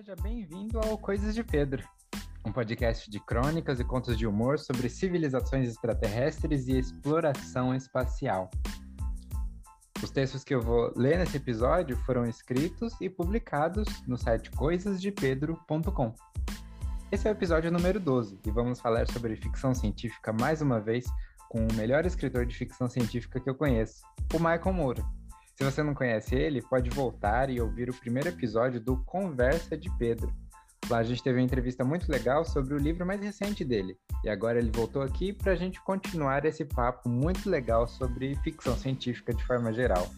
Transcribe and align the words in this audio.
seja 0.00 0.16
bem-vindo 0.22 0.78
ao 0.78 0.96
Coisas 0.96 1.34
de 1.34 1.44
Pedro, 1.44 1.86
um 2.46 2.50
podcast 2.50 3.10
de 3.10 3.20
crônicas 3.20 3.80
e 3.80 3.84
contos 3.84 4.16
de 4.16 4.26
humor 4.26 4.58
sobre 4.58 4.88
civilizações 4.88 5.68
extraterrestres 5.68 6.68
e 6.68 6.78
exploração 6.78 7.74
espacial. 7.74 8.50
Os 10.02 10.10
textos 10.10 10.42
que 10.42 10.54
eu 10.54 10.62
vou 10.62 10.90
ler 10.96 11.18
nesse 11.18 11.36
episódio 11.36 11.98
foram 12.06 12.24
escritos 12.24 12.98
e 12.98 13.10
publicados 13.10 13.86
no 14.06 14.16
site 14.16 14.50
coisasdepedro.com. 14.52 16.14
Esse 17.12 17.28
é 17.28 17.30
o 17.30 17.34
episódio 17.34 17.70
número 17.70 18.00
12 18.00 18.38
e 18.46 18.50
vamos 18.50 18.80
falar 18.80 19.06
sobre 19.06 19.36
ficção 19.36 19.74
científica 19.74 20.32
mais 20.32 20.62
uma 20.62 20.80
vez 20.80 21.04
com 21.50 21.58
o 21.58 21.74
melhor 21.74 22.06
escritor 22.06 22.46
de 22.46 22.56
ficção 22.56 22.88
científica 22.88 23.38
que 23.38 23.50
eu 23.50 23.54
conheço, 23.54 24.02
o 24.32 24.38
Michael 24.38 24.72
Moura. 24.72 25.19
Se 25.60 25.64
você 25.64 25.82
não 25.82 25.92
conhece 25.92 26.34
ele, 26.34 26.62
pode 26.62 26.88
voltar 26.88 27.50
e 27.50 27.60
ouvir 27.60 27.90
o 27.90 27.94
primeiro 27.94 28.30
episódio 28.30 28.80
do 28.80 28.96
Conversa 29.04 29.76
de 29.76 29.94
Pedro. 29.98 30.34
Lá 30.88 31.00
a 31.00 31.02
gente 31.02 31.22
teve 31.22 31.38
uma 31.38 31.44
entrevista 31.44 31.84
muito 31.84 32.10
legal 32.10 32.46
sobre 32.46 32.72
o 32.72 32.78
livro 32.78 33.04
mais 33.04 33.20
recente 33.20 33.62
dele. 33.62 33.94
E 34.24 34.30
agora 34.30 34.58
ele 34.58 34.70
voltou 34.70 35.02
aqui 35.02 35.34
para 35.34 35.52
a 35.52 35.54
gente 35.54 35.78
continuar 35.82 36.46
esse 36.46 36.64
papo 36.64 37.10
muito 37.10 37.50
legal 37.50 37.86
sobre 37.86 38.34
ficção 38.36 38.74
científica 38.74 39.34
de 39.34 39.44
forma 39.44 39.70
geral. 39.70 40.08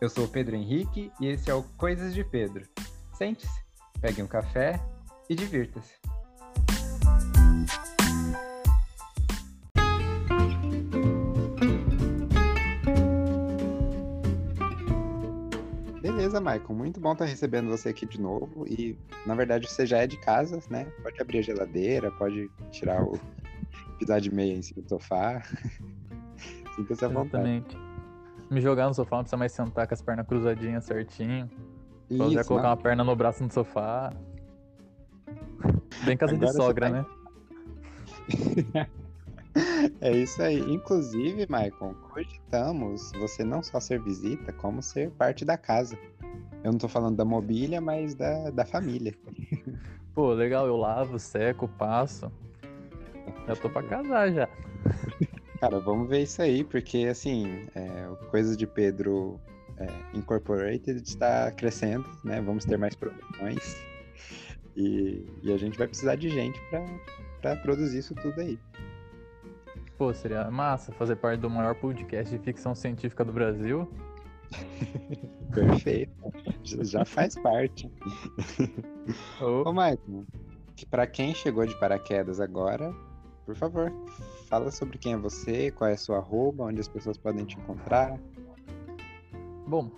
Eu 0.00 0.08
sou 0.08 0.24
o 0.24 0.28
Pedro 0.28 0.56
Henrique 0.56 1.12
e 1.20 1.28
esse 1.28 1.48
é 1.48 1.54
o 1.54 1.62
Coisas 1.78 2.12
de 2.12 2.24
Pedro. 2.24 2.66
Sente-se, 3.12 3.62
pegue 4.00 4.20
um 4.20 4.26
café 4.26 4.80
e 5.28 5.34
divirta-se. 5.36 5.94
Beleza, 16.30 16.40
Michael. 16.40 16.74
Muito 16.78 17.00
bom 17.00 17.12
estar 17.12 17.24
recebendo 17.24 17.68
você 17.68 17.88
aqui 17.88 18.06
de 18.06 18.20
novo. 18.20 18.64
E, 18.68 18.96
na 19.26 19.34
verdade, 19.34 19.68
você 19.68 19.84
já 19.84 19.98
é 19.98 20.06
de 20.06 20.16
casa, 20.16 20.62
né? 20.70 20.84
Pode 21.02 21.20
abrir 21.20 21.38
a 21.38 21.42
geladeira, 21.42 22.10
pode 22.12 22.48
tirar 22.70 23.02
o 23.02 23.18
pisar 23.98 24.20
de 24.20 24.32
meia 24.32 24.52
em 24.52 24.62
cima 24.62 24.82
do 24.82 24.88
sofá. 24.88 25.42
Sinta-se 26.76 27.04
à 27.04 27.08
vontade. 27.08 27.48
Exatamente. 27.48 27.76
Me 28.48 28.60
jogar 28.60 28.86
no 28.86 28.94
sofá, 28.94 29.16
não 29.16 29.22
precisa 29.24 29.36
mais 29.36 29.50
sentar 29.52 29.88
com 29.88 29.94
as 29.94 30.02
pernas 30.02 30.26
cruzadinhas 30.26 30.84
certinho. 30.84 31.50
Isso, 32.08 32.22
Fazer 32.22 32.44
colocar 32.44 32.68
não. 32.68 32.70
uma 32.70 32.76
perna 32.76 33.02
no 33.02 33.16
braço 33.16 33.42
no 33.42 33.50
sofá. 33.50 34.12
Bem 36.04 36.16
casa 36.16 36.34
Agora 36.34 36.50
de 36.50 36.56
sogra, 36.56 36.88
né? 36.90 37.06
É 40.00 40.12
isso 40.12 40.40
aí. 40.42 40.60
Inclusive, 40.72 41.46
Maicon, 41.48 41.94
cogitamos 41.94 43.10
você 43.18 43.44
não 43.44 43.62
só 43.62 43.80
ser 43.80 44.00
visita, 44.00 44.52
como 44.52 44.80
ser 44.80 45.10
parte 45.10 45.44
da 45.44 45.58
casa. 45.58 45.98
Eu 46.62 46.72
não 46.72 46.78
tô 46.78 46.88
falando 46.88 47.16
da 47.16 47.24
mobília, 47.24 47.80
mas 47.80 48.14
da, 48.14 48.50
da 48.50 48.64
família. 48.64 49.14
Pô, 50.14 50.32
legal, 50.32 50.66
eu 50.66 50.76
lavo, 50.76 51.18
seco, 51.18 51.68
passo. 51.68 52.30
Já 53.46 53.56
tô 53.56 53.70
pra 53.70 53.82
casar 53.82 54.32
já. 54.32 54.48
Cara, 55.60 55.78
vamos 55.78 56.08
ver 56.08 56.22
isso 56.22 56.40
aí, 56.42 56.64
porque 56.64 57.06
assim, 57.10 57.66
é, 57.74 58.08
Coisas 58.30 58.56
de 58.56 58.66
Pedro 58.66 59.38
é, 59.78 59.86
Incorporated 60.14 61.02
está 61.02 61.50
crescendo, 61.50 62.06
né? 62.24 62.40
Vamos 62.40 62.64
ter 62.64 62.76
mais 62.76 62.94
produções. 62.94 63.82
E, 64.76 65.26
e 65.42 65.52
a 65.52 65.56
gente 65.56 65.78
vai 65.78 65.86
precisar 65.86 66.16
de 66.16 66.28
gente 66.28 66.60
para 67.40 67.56
produzir 67.56 67.98
isso 67.98 68.14
tudo 68.14 68.40
aí. 68.40 68.58
Pô, 69.96 70.14
seria 70.14 70.50
massa 70.50 70.92
fazer 70.92 71.16
parte 71.16 71.40
do 71.40 71.50
maior 71.50 71.74
podcast 71.74 72.36
de 72.36 72.42
ficção 72.42 72.74
científica 72.74 73.24
do 73.24 73.32
Brasil. 73.32 73.86
Perfeito. 75.52 76.12
Já 76.64 77.04
faz 77.04 77.34
parte. 77.36 77.90
Oh. 79.40 79.68
Ô, 79.68 79.72
Maicon, 79.72 80.24
para 80.90 81.06
quem 81.06 81.34
chegou 81.34 81.66
de 81.66 81.74
paraquedas 81.78 82.40
agora, 82.40 82.94
por 83.44 83.56
favor, 83.56 83.92
fala 84.48 84.70
sobre 84.70 84.98
quem 84.98 85.14
é 85.14 85.16
você, 85.16 85.70
qual 85.70 85.90
é 85.90 85.94
a 85.94 85.96
sua 85.96 86.18
arroba, 86.18 86.64
onde 86.64 86.80
as 86.80 86.88
pessoas 86.88 87.16
podem 87.16 87.44
te 87.44 87.56
encontrar. 87.58 88.18
Bom, 89.66 89.90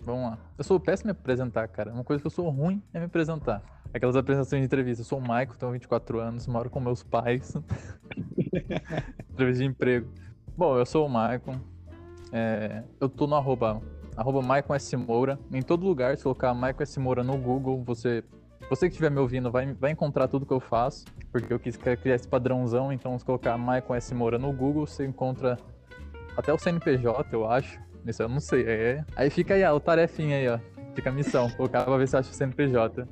vamos 0.00 0.22
lá. 0.22 0.38
Eu 0.58 0.64
sou 0.64 0.80
péssimo 0.80 1.10
em 1.10 1.12
apresentar, 1.12 1.68
cara. 1.68 1.92
Uma 1.92 2.04
coisa 2.04 2.20
que 2.20 2.26
eu 2.26 2.30
sou 2.30 2.48
ruim 2.50 2.82
é 2.92 2.98
me 2.98 3.06
apresentar. 3.06 3.62
Aquelas 3.92 4.16
apresentações 4.16 4.60
de 4.60 4.66
entrevista. 4.66 5.02
Eu 5.02 5.06
sou 5.06 5.18
o 5.18 5.26
Maicon, 5.26 5.54
tenho 5.54 5.72
24 5.72 6.20
anos, 6.20 6.46
moro 6.46 6.70
com 6.70 6.80
meus 6.80 7.02
pais. 7.02 7.54
Entrevista 9.30 9.64
de 9.64 9.70
emprego. 9.70 10.08
Bom, 10.56 10.76
eu 10.76 10.86
sou 10.86 11.06
o 11.06 11.08
Maicon. 11.08 11.60
É, 12.32 12.82
eu 13.00 13.08
tô 13.08 13.26
no 13.26 13.34
arroba, 13.34 13.80
arroba 14.16 14.40
S. 14.76 14.96
Moura. 14.96 15.38
Em 15.52 15.62
todo 15.62 15.84
lugar, 15.84 16.16
se 16.16 16.22
colocar 16.22 16.54
Maicon 16.54 16.82
S. 16.82 16.98
Moura 17.00 17.22
no 17.22 17.36
Google, 17.36 17.82
você, 17.84 18.24
você 18.68 18.86
que 18.86 18.92
estiver 18.92 19.10
me 19.10 19.18
ouvindo 19.18 19.50
vai, 19.50 19.72
vai 19.74 19.90
encontrar 19.90 20.28
tudo 20.28 20.46
que 20.46 20.52
eu 20.52 20.60
faço. 20.60 21.04
Porque 21.32 21.52
eu 21.52 21.58
quis 21.58 21.76
criar 21.76 22.14
esse 22.14 22.26
padrãozão, 22.26 22.92
então 22.92 23.18
se 23.18 23.24
colocar 23.24 23.56
Maicon 23.56 23.94
S. 23.94 24.14
Moura 24.14 24.38
no 24.38 24.52
Google, 24.52 24.86
você 24.86 25.06
encontra 25.06 25.58
até 26.36 26.52
o 26.52 26.58
CNPJ, 26.58 27.28
eu 27.32 27.48
acho. 27.48 27.80
Isso 28.06 28.22
eu 28.22 28.28
não 28.28 28.40
sei. 28.40 28.64
É... 28.66 29.04
Aí 29.14 29.30
fica 29.30 29.54
aí, 29.54 29.64
ó, 29.64 29.74
o 29.74 29.80
tarefinha 29.80 30.36
aí, 30.36 30.48
ó. 30.48 30.58
Fica 30.94 31.10
a 31.10 31.12
missão, 31.12 31.50
colocar 31.50 31.84
pra 31.84 31.96
ver 31.96 32.08
se 32.08 32.16
acha 32.16 32.30
o 32.30 32.34
CNPJ. 32.34 33.06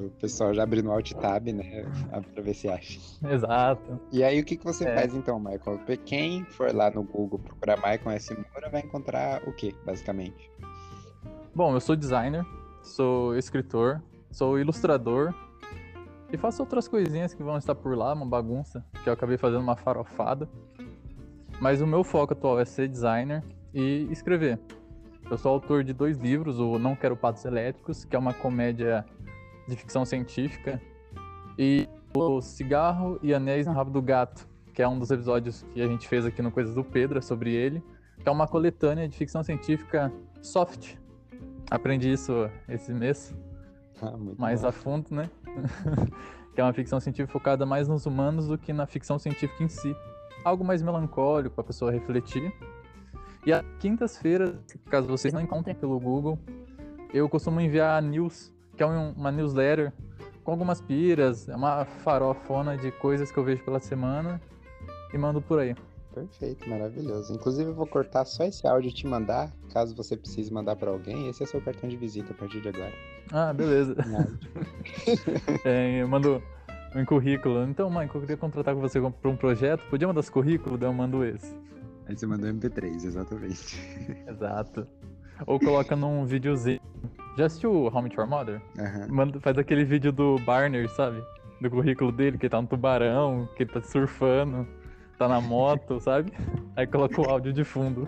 O 0.00 0.08
pessoal 0.18 0.54
já 0.54 0.62
abriu 0.62 0.82
no 0.82 0.92
Alt 0.92 1.12
Tab, 1.12 1.46
né? 1.48 1.84
Pra 2.32 2.42
ver 2.42 2.54
se 2.54 2.68
acha. 2.68 2.98
Exato. 3.28 4.00
E 4.10 4.24
aí, 4.24 4.40
o 4.40 4.44
que, 4.44 4.56
que 4.56 4.64
você 4.64 4.88
é. 4.88 4.94
faz 4.94 5.14
então, 5.14 5.38
Michael? 5.38 5.78
Quem 6.06 6.42
for 6.44 6.74
lá 6.74 6.90
no 6.90 7.02
Google 7.02 7.38
procurar 7.38 7.76
Michael 7.76 8.10
S. 8.12 8.34
Moura 8.34 8.70
vai 8.70 8.80
encontrar 8.80 9.46
o 9.46 9.52
que, 9.52 9.74
basicamente? 9.84 10.50
Bom, 11.54 11.74
eu 11.74 11.80
sou 11.80 11.94
designer, 11.94 12.46
sou 12.82 13.36
escritor, 13.36 14.02
sou 14.30 14.58
ilustrador 14.58 15.34
e 16.32 16.38
faço 16.38 16.62
outras 16.62 16.88
coisinhas 16.88 17.34
que 17.34 17.42
vão 17.42 17.58
estar 17.58 17.74
por 17.74 17.94
lá, 17.94 18.14
uma 18.14 18.24
bagunça, 18.24 18.82
que 19.02 19.08
eu 19.08 19.12
acabei 19.12 19.36
fazendo 19.36 19.60
uma 19.60 19.76
farofada. 19.76 20.48
Mas 21.60 21.82
o 21.82 21.86
meu 21.86 22.02
foco 22.02 22.32
atual 22.32 22.58
é 22.58 22.64
ser 22.64 22.88
designer 22.88 23.44
e 23.74 24.08
escrever. 24.10 24.58
Eu 25.30 25.38
sou 25.38 25.52
autor 25.52 25.84
de 25.84 25.92
dois 25.92 26.16
livros, 26.16 26.58
o 26.58 26.78
Não 26.78 26.96
Quero 26.96 27.16
Patos 27.16 27.44
Elétricos, 27.44 28.04
que 28.04 28.16
é 28.16 28.18
uma 28.18 28.32
comédia 28.34 29.04
de 29.70 29.76
ficção 29.76 30.04
científica, 30.04 30.80
e 31.58 31.88
o 32.14 32.40
Cigarro 32.40 33.18
e 33.22 33.32
Anéis 33.32 33.66
no 33.66 33.72
Rabo 33.72 33.90
do 33.90 34.02
Gato, 34.02 34.48
que 34.74 34.82
é 34.82 34.88
um 34.88 34.98
dos 34.98 35.10
episódios 35.10 35.64
que 35.72 35.80
a 35.80 35.86
gente 35.86 36.08
fez 36.08 36.24
aqui 36.26 36.42
no 36.42 36.50
Coisas 36.50 36.74
do 36.74 36.84
Pedro, 36.84 37.18
é 37.18 37.22
sobre 37.22 37.54
ele, 37.54 37.82
que 38.18 38.28
é 38.28 38.32
uma 38.32 38.46
coletânea 38.46 39.08
de 39.08 39.16
ficção 39.16 39.42
científica 39.42 40.12
soft. 40.42 40.96
Aprendi 41.70 42.12
isso 42.12 42.50
esse 42.68 42.92
mês, 42.92 43.34
ah, 44.02 44.16
mais 44.38 44.62
bom. 44.62 44.68
a 44.68 44.72
fundo, 44.72 45.14
né? 45.14 45.30
que 46.54 46.60
é 46.60 46.64
uma 46.64 46.72
ficção 46.72 46.98
científica 46.98 47.32
focada 47.32 47.64
mais 47.64 47.86
nos 47.86 48.06
humanos 48.06 48.48
do 48.48 48.58
que 48.58 48.72
na 48.72 48.86
ficção 48.86 49.18
científica 49.18 49.62
em 49.62 49.68
si. 49.68 49.94
Algo 50.44 50.64
mais 50.64 50.82
melancólico 50.82 51.54
para 51.54 51.62
a 51.62 51.66
pessoa 51.66 51.92
refletir. 51.92 52.52
E 53.46 53.52
às 53.52 53.64
quintas-feiras, 53.78 54.56
caso 54.90 55.06
vocês 55.06 55.32
não 55.32 55.40
encontrem 55.40 55.74
pelo 55.74 55.98
Google, 56.00 56.38
eu 57.12 57.28
costumo 57.28 57.60
enviar 57.60 58.02
news 58.02 58.52
que 58.80 58.84
é 58.84 58.86
uma 58.86 59.30
newsletter 59.30 59.92
com 60.42 60.52
algumas 60.52 60.80
piras, 60.80 61.50
é 61.50 61.54
uma 61.54 61.84
farofona 61.84 62.78
de 62.78 62.90
coisas 62.90 63.30
que 63.30 63.36
eu 63.36 63.44
vejo 63.44 63.62
pela 63.62 63.78
semana 63.78 64.40
e 65.12 65.18
mando 65.18 65.42
por 65.42 65.58
aí. 65.58 65.76
Perfeito, 66.14 66.66
maravilhoso. 66.66 67.34
Inclusive, 67.34 67.68
eu 67.68 67.74
vou 67.74 67.86
cortar 67.86 68.24
só 68.24 68.42
esse 68.42 68.66
áudio 68.66 68.88
e 68.88 68.92
te 68.92 69.06
mandar, 69.06 69.52
caso 69.70 69.94
você 69.94 70.16
precise 70.16 70.50
mandar 70.50 70.76
para 70.76 70.90
alguém. 70.90 71.28
Esse 71.28 71.42
é 71.42 71.46
seu 71.46 71.60
cartão 71.60 71.90
de 71.90 71.96
visita 71.98 72.32
a 72.32 72.34
partir 72.34 72.62
de 72.62 72.70
agora. 72.70 72.92
Ah, 73.30 73.52
beleza. 73.52 73.94
é, 75.62 76.00
eu 76.00 76.08
mando 76.08 76.42
um 76.96 77.04
currículo. 77.04 77.64
Então, 77.64 77.90
Mike, 77.90 78.14
eu 78.14 78.20
queria 78.22 78.36
contratar 78.38 78.74
com 78.74 78.80
você 78.80 78.98
para 78.98 79.30
um 79.30 79.36
projeto. 79.36 79.84
Podia 79.90 80.08
mandar 80.08 80.20
esse 80.20 80.32
currículo? 80.32 80.78
Daí 80.78 80.88
eu 80.88 80.94
mando 80.94 81.22
esse. 81.22 81.54
Aí 82.06 82.16
você 82.16 82.26
mandou 82.26 82.48
MP3, 82.48 83.04
exatamente. 83.04 83.78
Exato. 84.26 84.86
Ou 85.46 85.60
coloca 85.60 85.94
num 85.94 86.24
videozinho 86.24 86.80
já 87.36 87.46
assistiu 87.46 87.86
Home 87.86 88.08
to 88.10 88.20
Your 88.20 88.28
Mother? 88.28 88.60
Uhum. 88.78 89.14
Manda, 89.14 89.40
faz 89.40 89.56
aquele 89.58 89.84
vídeo 89.84 90.12
do 90.12 90.38
Barner, 90.40 90.88
sabe? 90.90 91.22
Do 91.60 91.70
currículo 91.70 92.10
dele, 92.10 92.38
que 92.38 92.46
ele 92.46 92.50
tá 92.50 92.60
no 92.60 92.66
tubarão, 92.66 93.48
que 93.56 93.62
ele 93.62 93.70
tá 93.70 93.82
surfando, 93.82 94.66
tá 95.18 95.28
na 95.28 95.40
moto, 95.40 95.98
sabe? 96.00 96.32
Aí 96.76 96.86
coloca 96.86 97.20
o 97.20 97.28
áudio 97.28 97.52
de 97.52 97.64
fundo. 97.64 98.06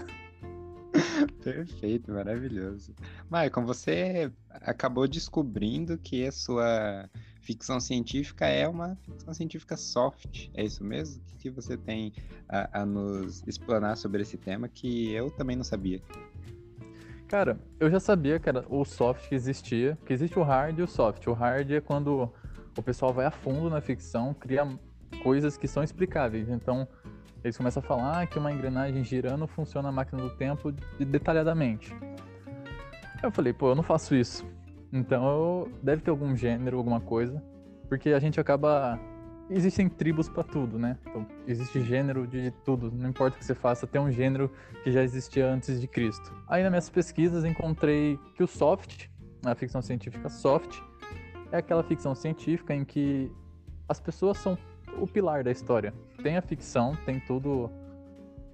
Perfeito, 1.42 2.12
maravilhoso. 2.12 2.94
Maicon, 3.28 3.64
você 3.64 4.30
acabou 4.50 5.08
descobrindo 5.08 5.96
que 5.98 6.26
a 6.26 6.32
sua 6.32 7.08
ficção 7.40 7.80
científica 7.80 8.46
é 8.46 8.69
uma 8.69 8.96
ficção 9.02 9.34
científica 9.34 9.76
soft, 9.76 10.48
é 10.54 10.64
isso 10.64 10.84
mesmo? 10.84 11.22
O 11.34 11.38
que 11.38 11.50
você 11.50 11.76
tem 11.76 12.12
a, 12.48 12.82
a 12.82 12.86
nos 12.86 13.42
explanar 13.46 13.96
sobre 13.96 14.22
esse 14.22 14.36
tema 14.36 14.69
que 14.69 15.10
eu 15.12 15.30
também 15.30 15.56
não 15.56 15.64
sabia? 15.64 16.00
Cara, 17.32 17.58
eu 17.81 17.90
já 17.90 17.99
sabia 17.99 18.38
que 18.38 18.46
era 18.46 18.62
o 18.69 18.84
soft 18.84 19.26
que 19.26 19.34
existia, 19.34 19.96
que 20.05 20.12
existe 20.12 20.38
o 20.38 20.43
hard 20.43 20.79
e 20.79 20.82
o 20.82 20.87
soft. 20.87 21.26
O 21.29 21.32
hard 21.32 21.70
é 21.70 21.81
quando 21.81 22.31
o 22.76 22.82
pessoal 22.82 23.11
vai 23.11 23.25
a 23.25 23.31
fundo 23.31 23.70
na 23.70 23.81
ficção, 23.81 24.34
cria 24.34 24.69
coisas 25.23 25.56
que 25.56 25.67
são 25.67 25.82
explicáveis. 25.82 26.50
Então, 26.50 26.87
eles 27.43 27.56
começam 27.56 27.82
a 27.82 27.87
falar 27.87 28.26
que 28.26 28.38
uma 28.38 28.52
engrenagem 28.52 29.02
girando 29.02 29.46
funciona 29.46 29.88
a 29.88 29.93
máquina 29.93 30.20
do 30.20 30.29
tempo 30.37 30.70
detalhadamente. 31.00 31.96
Eu 33.23 33.32
falei, 33.32 33.55
pô, 33.55 33.70
eu 33.70 33.75
não 33.75 33.82
faço 33.82 34.14
isso. 34.14 34.44
Então 34.93 35.73
deve 35.82 36.02
ter 36.02 36.11
algum 36.11 36.37
gênero, 36.37 36.76
alguma 36.76 37.00
coisa, 37.00 37.43
porque 37.88 38.11
a 38.11 38.20
gente 38.20 38.38
acaba 38.38 39.00
existem 39.52 39.88
tribos 39.88 40.28
para 40.28 40.43
tudo, 40.43 40.78
né? 40.78 40.99
Então, 41.06 41.26
existe 41.46 41.81
gênero 41.82 42.26
de 42.26 42.50
tudo, 42.64 42.90
não 42.90 43.10
importa 43.10 43.37
o 43.37 43.38
que 43.38 43.44
você 43.44 43.54
faça, 43.54 43.87
tem 43.87 44.00
um 44.00 44.10
gênero 44.10 44.50
que 44.82 44.90
já 44.90 45.02
existia 45.02 45.46
antes 45.46 45.81
de 45.81 45.87
Cristo. 45.87 46.32
Aí 46.49 46.62
nas 46.62 46.70
minhas 46.70 46.90
pesquisas 46.90 47.44
encontrei 47.44 48.19
que 48.34 48.43
o 48.43 48.46
soft, 48.46 49.08
a 49.44 49.54
ficção 49.54 49.82
científica 49.82 50.28
soft, 50.28 50.81
é 51.50 51.58
aquela 51.58 51.82
ficção 51.82 52.14
científica 52.14 52.75
em 52.75 52.84
que 52.84 53.31
as 53.88 54.00
pessoas 54.00 54.38
são 54.38 54.56
o 54.99 55.06
pilar 55.06 55.44
da 55.44 55.50
história. 55.50 55.93
Tem 56.22 56.37
a 56.37 56.43
ficção, 56.43 56.96
tem 57.05 57.20
todo 57.20 57.70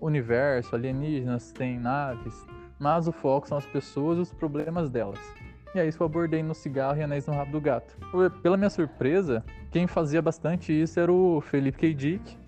o 0.01 0.07
universo, 0.07 0.75
alienígenas, 0.75 1.53
tem 1.53 1.79
naves, 1.79 2.47
mas 2.79 3.09
o 3.09 3.13
foco 3.13 3.49
são 3.49 3.59
as 3.59 3.67
pessoas 3.67 4.19
e 4.19 4.21
os 4.21 4.33
problemas 4.33 4.91
delas. 4.91 5.21
E 5.75 5.79
é 5.79 5.87
isso 5.87 6.03
eu 6.03 6.07
abordei 6.07 6.43
no 6.43 6.55
Cigarro 6.55 6.99
e 6.99 7.03
Anéis 7.03 7.27
no 7.27 7.35
Rabo 7.35 7.53
do 7.53 7.61
Gato. 7.61 7.97
Pela 8.43 8.57
minha 8.57 8.71
surpresa, 8.71 9.45
quem 9.71 9.87
fazia 9.87 10.23
bastante 10.23 10.73
isso 10.73 10.99
era 10.99 11.13
o 11.13 11.41
Felipe 11.41 11.79
K. 11.79 11.95
Dick 11.95 12.39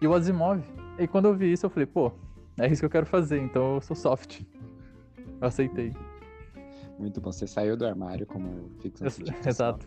e 0.00 0.06
o 0.06 0.14
Asimov. 0.14 0.62
E 0.98 1.06
quando 1.06 1.26
eu 1.26 1.34
vi 1.34 1.52
isso, 1.52 1.66
eu 1.66 1.70
falei, 1.70 1.86
pô, 1.86 2.12
é 2.58 2.66
isso 2.66 2.82
que 2.82 2.86
eu 2.86 2.90
quero 2.90 3.06
fazer, 3.06 3.40
então 3.40 3.76
eu 3.76 3.80
sou 3.80 3.96
soft. 3.96 4.42
Eu 5.40 5.46
aceitei. 5.46 5.94
Muito 6.98 7.20
bom. 7.20 7.30
Você 7.30 7.46
saiu 7.46 7.76
do 7.76 7.86
armário 7.86 8.26
como 8.26 8.70
ficção 8.80 9.06
eu, 9.06 9.34
Exato. 9.48 9.86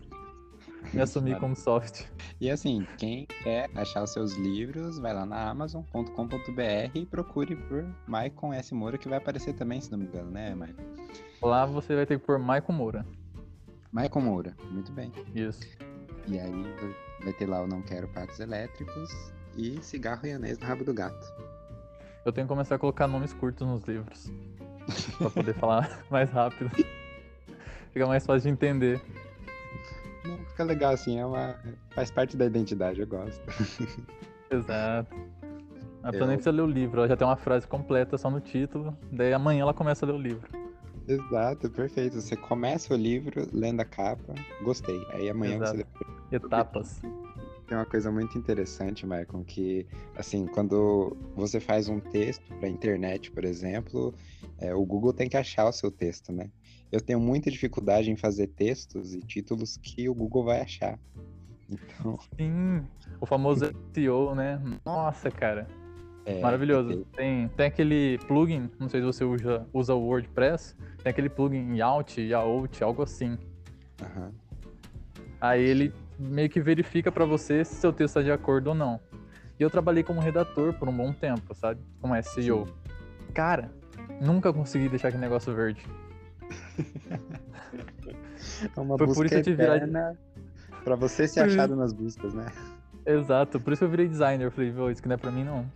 Me 0.92 1.00
assumi 1.00 1.34
como 1.36 1.54
soft. 1.54 2.06
E 2.40 2.50
assim, 2.50 2.86
quem 2.96 3.26
quer 3.42 3.70
achar 3.74 4.02
os 4.02 4.12
seus 4.12 4.34
livros, 4.34 4.98
vai 4.98 5.14
lá 5.14 5.24
na 5.24 5.50
amazon.com.br 5.50 6.90
e 6.94 7.06
procure 7.06 7.54
por 7.54 7.86
Maicon 8.06 8.52
S. 8.52 8.74
Moura, 8.74 8.98
que 8.98 9.08
vai 9.08 9.18
aparecer 9.18 9.54
também, 9.54 9.80
se 9.80 9.92
não 9.92 9.98
me 9.98 10.06
engano, 10.06 10.30
né, 10.30 10.54
Maicon? 10.54 10.82
Lá 11.42 11.66
você 11.66 11.96
vai 11.96 12.06
ter 12.06 12.20
que 12.20 12.24
pôr 12.24 12.38
Maicon 12.38 12.72
Moura. 12.72 13.04
Maicon 13.90 14.20
Moura, 14.20 14.56
muito 14.70 14.92
bem. 14.92 15.12
Isso. 15.34 15.66
E 16.28 16.38
aí 16.38 16.52
vai 17.22 17.32
ter 17.32 17.46
lá 17.46 17.62
o 17.62 17.66
Não 17.66 17.82
Quero 17.82 18.06
Patos 18.08 18.38
Elétricos 18.38 19.10
e 19.56 19.82
Cigarro 19.82 20.24
e 20.24 20.32
Anéis 20.32 20.58
no 20.58 20.66
Rabo 20.66 20.84
do 20.84 20.94
Gato. 20.94 21.26
Eu 22.24 22.32
tenho 22.32 22.46
que 22.46 22.48
começar 22.48 22.76
a 22.76 22.78
colocar 22.78 23.08
nomes 23.08 23.32
curtos 23.32 23.66
nos 23.66 23.82
livros. 23.84 24.32
pra 25.18 25.30
poder 25.30 25.54
falar 25.54 26.00
mais 26.08 26.30
rápido. 26.30 26.70
Fica 27.92 28.06
mais 28.06 28.24
fácil 28.24 28.42
de 28.42 28.48
entender. 28.50 29.02
Não, 30.24 30.38
fica 30.46 30.62
legal 30.62 30.92
assim, 30.92 31.18
é 31.18 31.26
uma. 31.26 31.56
faz 31.90 32.10
parte 32.10 32.36
da 32.36 32.46
identidade, 32.46 33.00
eu 33.00 33.06
gosto. 33.06 33.42
Exato. 34.48 35.12
A 36.04 36.10
pessoa 36.10 36.24
eu... 36.24 36.28
nem 36.28 36.36
precisa 36.36 36.52
ler 36.52 36.62
o 36.62 36.66
livro, 36.66 37.00
ela 37.00 37.08
já 37.08 37.16
tem 37.16 37.26
uma 37.26 37.36
frase 37.36 37.66
completa 37.66 38.16
só 38.16 38.30
no 38.30 38.40
título, 38.40 38.96
daí 39.10 39.32
amanhã 39.32 39.62
ela 39.62 39.74
começa 39.74 40.04
a 40.04 40.08
ler 40.08 40.14
o 40.14 40.18
livro. 40.18 40.61
Exato, 41.06 41.70
perfeito. 41.70 42.20
Você 42.20 42.36
começa 42.36 42.94
o 42.94 42.96
livro 42.96 43.48
lendo 43.52 43.80
a 43.80 43.84
capa, 43.84 44.34
gostei. 44.62 45.04
Aí 45.10 45.28
amanhã 45.28 45.56
Exato. 45.56 45.76
você. 45.76 46.36
Etapas. 46.36 47.00
Tem 47.66 47.76
uma 47.76 47.86
coisa 47.86 48.10
muito 48.10 48.36
interessante, 48.36 49.06
Michael, 49.06 49.44
que 49.46 49.86
assim, 50.16 50.46
quando 50.46 51.16
você 51.34 51.58
faz 51.60 51.88
um 51.88 52.00
texto 52.00 52.44
para 52.58 52.68
internet, 52.68 53.30
por 53.30 53.44
exemplo, 53.44 54.14
é, 54.58 54.74
o 54.74 54.84
Google 54.84 55.12
tem 55.12 55.28
que 55.28 55.36
achar 55.36 55.66
o 55.66 55.72
seu 55.72 55.90
texto, 55.90 56.32
né? 56.32 56.50
Eu 56.90 57.00
tenho 57.00 57.18
muita 57.18 57.50
dificuldade 57.50 58.10
em 58.10 58.16
fazer 58.16 58.48
textos 58.48 59.14
e 59.14 59.20
títulos 59.20 59.78
que 59.78 60.08
o 60.08 60.14
Google 60.14 60.44
vai 60.44 60.60
achar. 60.60 60.98
Então... 61.70 62.18
Sim, 62.38 62.84
o 63.20 63.24
famoso 63.24 63.72
SEO, 63.94 64.34
né? 64.34 64.60
Nossa, 64.84 65.30
cara. 65.30 65.66
É, 66.24 66.40
Maravilhoso. 66.40 67.04
Tem, 67.16 67.48
tem 67.48 67.66
aquele 67.66 68.18
plugin, 68.26 68.70
não 68.78 68.88
sei 68.88 69.00
se 69.00 69.06
você 69.06 69.24
usa, 69.24 69.66
usa 69.72 69.94
o 69.94 70.00
WordPress, 70.00 70.76
tem 71.02 71.10
aquele 71.10 71.28
plugin 71.28 71.74
Yacht, 71.74 72.20
Yacht, 72.20 72.84
algo 72.84 73.02
assim. 73.02 73.36
Uhum. 74.00 74.30
Aí 75.40 75.62
ele 75.62 75.92
meio 76.18 76.48
que 76.48 76.60
verifica 76.60 77.10
para 77.10 77.24
você 77.24 77.64
se 77.64 77.74
seu 77.74 77.92
texto 77.92 78.18
está 78.18 78.22
de 78.22 78.30
acordo 78.30 78.68
ou 78.68 78.74
não. 78.74 79.00
E 79.58 79.62
eu 79.62 79.70
trabalhei 79.70 80.02
como 80.02 80.20
redator 80.20 80.72
por 80.74 80.88
um 80.88 80.96
bom 80.96 81.12
tempo, 81.12 81.54
sabe? 81.54 81.80
Como 82.00 82.14
SEO. 82.22 82.66
Sim. 82.66 82.72
Cara, 83.34 83.72
nunca 84.20 84.52
consegui 84.52 84.88
deixar 84.88 85.08
aquele 85.08 85.22
negócio 85.22 85.54
verde. 85.54 85.84
É 88.76 88.80
uma 88.80 88.98
Foi 88.98 89.06
busca 89.06 89.20
por 89.20 89.26
isso 89.26 89.34
que 89.34 89.40
eu 89.40 89.44
tive 89.44 89.56
virar... 89.56 90.16
Pra 90.84 90.96
você 90.96 91.28
ser 91.28 91.40
achado 91.40 91.76
nas 91.76 91.92
buscas, 91.92 92.34
né? 92.34 92.46
Exato, 93.06 93.60
por 93.60 93.72
isso 93.72 93.80
que 93.80 93.84
eu 93.84 93.90
virei 93.90 94.08
designer. 94.08 94.46
Eu 94.46 94.50
falei, 94.50 94.72
isso 94.90 95.02
que 95.02 95.08
não 95.08 95.14
é 95.14 95.16
pra 95.16 95.30
mim, 95.30 95.44
não. 95.44 95.70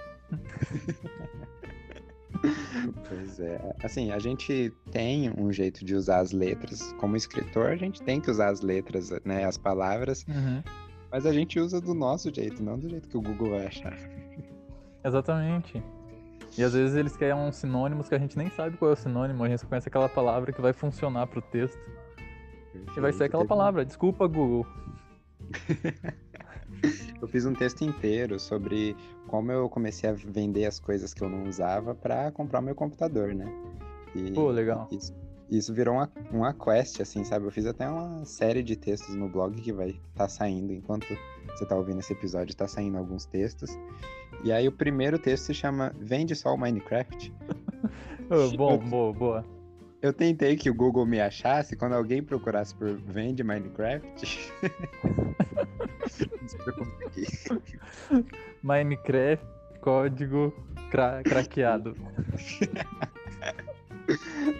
Pois 3.08 3.40
é. 3.40 3.75
Assim, 3.82 4.11
a 4.11 4.19
gente 4.19 4.73
tem 4.90 5.31
um 5.38 5.52
jeito 5.52 5.84
de 5.84 5.94
usar 5.94 6.19
as 6.19 6.32
letras. 6.32 6.93
Como 6.94 7.17
escritor, 7.17 7.67
a 7.67 7.76
gente 7.76 8.02
tem 8.02 8.20
que 8.20 8.31
usar 8.31 8.49
as 8.49 8.61
letras, 8.61 9.11
né? 9.25 9.44
As 9.44 9.56
palavras. 9.56 10.25
Uhum. 10.28 10.62
Mas 11.11 11.25
a 11.25 11.32
gente 11.32 11.58
usa 11.58 11.81
do 11.81 11.94
nosso 11.94 12.32
jeito, 12.34 12.62
não 12.62 12.78
do 12.78 12.88
jeito 12.88 13.08
que 13.08 13.17
o 13.17 13.23
Google 13.23 13.50
vai 13.50 13.67
achar. 13.67 13.96
Exatamente. 15.05 15.82
E 16.58 16.62
às 16.62 16.73
vezes 16.73 16.96
eles 16.96 17.17
querem 17.17 17.34
uns 17.34 17.56
sinônimos 17.56 18.08
que 18.08 18.14
a 18.14 18.19
gente 18.19 18.37
nem 18.37 18.50
sabe 18.50 18.76
qual 18.76 18.90
é 18.90 18.94
o 18.94 18.96
sinônimo, 18.96 19.44
a 19.44 19.49
gente 19.49 19.61
só 19.61 19.67
conhece 19.67 19.88
aquela 19.88 20.08
palavra 20.08 20.52
que 20.52 20.61
vai 20.61 20.73
funcionar 20.73 21.26
pro 21.26 21.43
texto. 21.43 21.78
Perfeito. 22.73 22.99
E 22.99 23.00
vai 23.00 23.12
ser 23.12 23.25
aquela 23.25 23.44
palavra. 23.44 23.84
Desculpa, 23.84 24.26
Google. 24.26 24.67
eu 27.26 27.28
fiz 27.28 27.44
um 27.44 27.52
texto 27.52 27.82
inteiro 27.82 28.38
sobre 28.38 28.96
como 29.26 29.50
eu 29.50 29.69
comecei 29.69 30.08
a 30.08 30.12
vender 30.12 30.64
as 30.64 30.78
coisas 30.78 31.12
que 31.12 31.23
eu 31.23 31.28
não 31.28 31.49
usava 31.49 31.93
para 31.94 32.31
comprar 32.31 32.61
o 32.61 32.62
meu 32.62 32.75
computador, 32.75 33.34
né? 33.34 33.52
E 34.14 34.31
Pô, 34.31 34.49
legal. 34.50 34.88
Isso, 34.93 35.12
isso 35.50 35.75
virou 35.75 35.94
uma, 35.94 36.11
uma 36.31 36.55
quest, 36.55 37.00
assim, 37.00 37.25
sabe? 37.25 37.44
Eu 37.44 37.50
fiz 37.50 37.67
até 37.67 37.88
uma 37.88 38.25
série 38.25 38.62
de 38.62 38.76
textos 38.76 39.17
no 39.17 39.28
blog 39.28 39.61
que 39.61 39.73
vai 39.73 39.88
estar 39.88 40.00
tá 40.14 40.28
saindo 40.28 40.73
enquanto 40.73 41.06
você 41.49 41.64
está 41.64 41.75
ouvindo 41.75 41.99
esse 41.99 42.12
episódio, 42.12 42.52
está 42.52 42.69
saindo 42.69 42.96
alguns 42.96 43.26
textos. 43.26 43.76
E 44.44 44.52
aí 44.52 44.69
o 44.69 44.73
primeiro 44.73 45.19
texto 45.19 45.46
se 45.46 45.55
chama 45.55 45.93
Vende 45.99 46.37
só 46.37 46.55
o 46.55 46.56
Minecraft. 46.56 47.34
oh, 48.31 48.56
bom, 48.56 48.78
boa, 48.78 49.12
boa. 49.12 49.44
Eu 50.00 50.12
tentei 50.12 50.55
que 50.55 50.70
o 50.70 50.75
Google 50.75 51.05
me 51.05 51.20
achasse 51.20 51.75
quando 51.75 51.94
alguém 51.94 52.23
procurasse 52.23 52.73
por 52.73 52.94
Vende 52.94 53.43
Minecraft. 53.43 54.52
Minecraft, 58.62 59.44
código 59.81 60.52
cra 60.90 61.22
craqueado. 61.22 61.96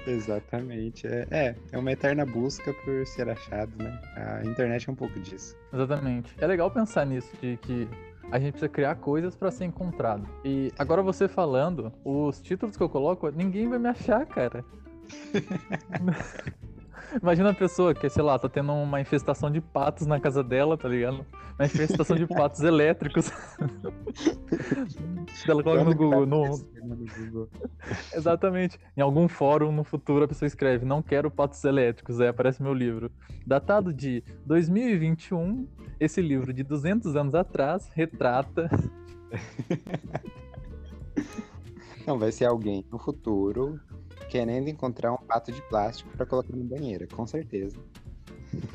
Exatamente. 0.06 1.06
É, 1.06 1.26
é, 1.30 1.54
é 1.72 1.78
uma 1.78 1.92
eterna 1.92 2.26
busca 2.26 2.72
por 2.84 3.06
ser 3.06 3.28
achado, 3.28 3.70
né? 3.82 4.00
A 4.16 4.42
internet 4.44 4.88
é 4.88 4.92
um 4.92 4.96
pouco 4.96 5.18
disso. 5.20 5.56
Exatamente. 5.72 6.34
É 6.38 6.46
legal 6.46 6.70
pensar 6.70 7.06
nisso, 7.06 7.30
de 7.40 7.56
que 7.58 7.88
a 8.30 8.38
gente 8.38 8.52
precisa 8.52 8.68
criar 8.68 8.94
coisas 8.96 9.37
para 9.37 9.50
ser 9.50 9.66
encontrado. 9.66 10.28
E 10.44 10.72
agora 10.78 11.02
você 11.02 11.28
falando, 11.28 11.92
os 12.04 12.40
títulos 12.40 12.76
que 12.76 12.82
eu 12.82 12.88
coloco, 12.88 13.30
ninguém 13.30 13.68
vai 13.68 13.78
me 13.78 13.88
achar, 13.88 14.26
cara. 14.26 14.64
Imagina 17.22 17.50
a 17.50 17.54
pessoa 17.54 17.94
que, 17.94 18.08
sei 18.08 18.22
lá, 18.22 18.38
tá 18.38 18.48
tendo 18.48 18.72
uma 18.72 19.00
infestação 19.00 19.50
de 19.50 19.60
patos 19.60 20.06
na 20.06 20.20
casa 20.20 20.42
dela, 20.42 20.76
tá 20.76 20.88
ligado? 20.88 21.25
Uma 21.58 21.66
infestação 21.66 22.16
de 22.16 22.26
patos 22.26 22.60
elétricos. 22.64 23.30
Ela 25.48 25.62
coloca 25.62 25.84
no 25.84 25.94
Google, 25.94 26.26
no... 26.26 26.42
no 26.48 26.96
Google. 26.96 27.48
Exatamente. 28.12 28.78
Em 28.96 29.00
algum 29.00 29.28
fórum 29.28 29.72
no 29.72 29.84
futuro 29.84 30.25
a 30.25 30.28
pessoa 30.28 30.46
escreve: 30.46 30.84
Não 30.84 31.02
quero 31.02 31.30
patos 31.30 31.62
elétricos. 31.64 32.20
Aí 32.20 32.28
aparece 32.28 32.62
meu 32.62 32.75
livro. 32.75 33.10
Datado 33.46 33.92
de 33.92 34.22
2021, 34.44 35.66
esse 36.00 36.20
livro 36.20 36.52
de 36.52 36.62
200 36.62 37.16
anos 37.16 37.34
atrás 37.34 37.88
retrata. 37.94 38.68
Não, 42.06 42.18
vai 42.18 42.30
ser 42.30 42.44
alguém 42.44 42.86
no 42.90 42.98
futuro 43.00 43.80
querendo 44.28 44.68
encontrar 44.68 45.12
um 45.12 45.16
pato 45.16 45.52
de 45.52 45.62
plástico 45.62 46.11
para 46.16 46.26
colocar 46.26 46.54
no 46.54 46.64
banheiro, 46.64 47.06
com 47.09 47.26
certeza. 47.26 47.78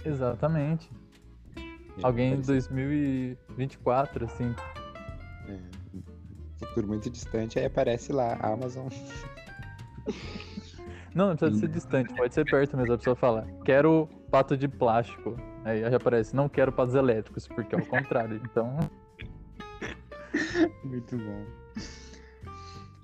Exatamente. 0.05 0.89
É, 1.58 1.62
Alguém 2.01 2.34
em 2.34 2.41
2024, 2.41 4.25
assim. 4.25 4.53
É, 5.48 5.60
futuro 6.65 6.88
muito 6.88 7.10
distante, 7.10 7.60
aí 7.60 7.65
aparece 7.65 8.12
lá, 8.12 8.38
Amazon. 8.41 8.88
Não, 11.13 11.27
não 11.27 11.36
precisa 11.36 11.60
ser 11.60 11.67
distante, 11.67 12.13
pode 12.13 12.34
ser 12.34 12.46
perto 12.46 12.77
mesmo. 12.77 12.93
A 12.93 12.98
pessoa 12.98 13.17
fala, 13.17 13.46
quero 13.65 14.08
pato 14.29 14.55
de 14.55 14.67
plástico. 14.67 15.36
Aí 15.65 15.81
já 15.81 15.98
aparece, 15.98 16.34
não 16.34 16.48
quero 16.48 16.72
patos 16.72 16.96
elétricos, 16.96 17.50
porque 17.50 17.75
é 17.75 17.77
o 17.77 17.86
contrário. 17.86 18.41
Então. 18.43 18.77
Muito 20.86 21.17
bom. 21.17 21.46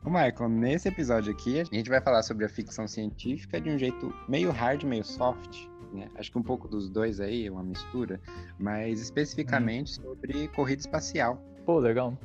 Ô, 0.08 0.10
Michael, 0.10 0.48
nesse 0.48 0.88
episódio 0.88 1.34
aqui, 1.34 1.60
a 1.60 1.66
gente 1.66 1.90
vai 1.90 2.00
falar 2.00 2.24
sobre 2.24 2.46
a 2.46 2.48
ficção 2.48 2.88
científica 2.88 3.60
de 3.60 3.70
um 3.70 3.78
jeito 3.78 4.16
meio 4.26 4.52
hard, 4.52 4.86
meio 4.86 5.04
soft. 5.04 5.68
Né? 5.92 6.08
Acho 6.16 6.32
que 6.32 6.38
um 6.38 6.42
pouco 6.42 6.66
dos 6.66 6.90
dois 6.90 7.20
aí, 7.20 7.46
é 7.46 7.52
uma 7.52 7.62
mistura, 7.62 8.18
mas 8.58 9.02
especificamente 9.02 10.00
hum. 10.00 10.04
sobre 10.04 10.48
corrida 10.48 10.80
espacial. 10.80 11.44
Pô, 11.66 11.80
legal. 11.80 12.18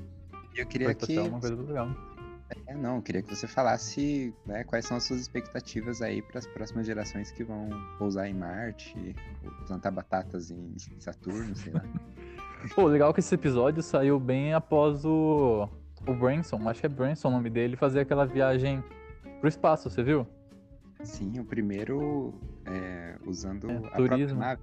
Eu 0.55 0.65
queria 0.65 0.95
que. 0.95 1.19
Uma 1.19 1.41
coisa 1.41 1.57
legal. 1.57 1.89
É, 2.69 2.75
não, 2.77 3.01
queria 3.01 3.21
que 3.21 3.35
você 3.35 3.49
falasse 3.49 4.33
né, 4.47 4.63
quais 4.63 4.87
são 4.87 4.97
as 4.97 5.03
suas 5.03 5.19
expectativas 5.21 6.01
aí 6.01 6.23
para 6.23 6.39
as 6.39 6.47
próximas 6.47 6.87
gerações 6.87 7.33
que 7.33 7.43
vão 7.43 7.69
pousar 7.99 8.29
em 8.29 8.35
Marte, 8.35 9.17
plantar 9.67 9.91
batatas 9.91 10.53
em 10.53 10.73
Saturno, 11.01 11.57
sei 11.57 11.73
lá. 11.73 11.83
Pô, 12.77 12.87
legal 12.87 13.13
que 13.13 13.19
esse 13.19 13.35
episódio 13.35 13.83
saiu 13.83 14.21
bem 14.21 14.55
após 14.55 15.05
o, 15.05 15.69
o 16.07 16.15
Branson, 16.15 16.69
acho 16.69 16.81
que 16.81 16.87
é 16.87 16.89
Branson 16.89 17.29
o 17.29 17.31
nome 17.31 17.51
dele, 17.51 17.77
fazer 17.77 18.01
aquela 18.01 18.25
viagem 18.27 18.83
pro 19.41 19.49
espaço, 19.49 19.89
você 19.91 20.03
viu? 20.03 20.27
Sim, 21.03 21.41
o 21.41 21.45
primeiro 21.45 22.35
é, 22.65 23.17
usando 23.27 23.71
É, 23.71 23.77
a 23.93 23.97
turismo. 23.97 24.39
nave. 24.41 24.63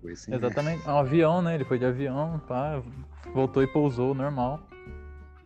Foi 0.00 0.12
assim, 0.12 0.30
né? 0.30 0.36
Exatamente. 0.36 0.86
É 0.86 0.90
um 0.92 0.98
avião, 0.98 1.42
né? 1.42 1.54
Ele 1.54 1.64
foi 1.64 1.78
de 1.78 1.84
avião, 1.84 2.38
pá, 2.46 2.82
voltou 3.32 3.62
e 3.62 3.66
pousou 3.66 4.14
normal. 4.14 4.60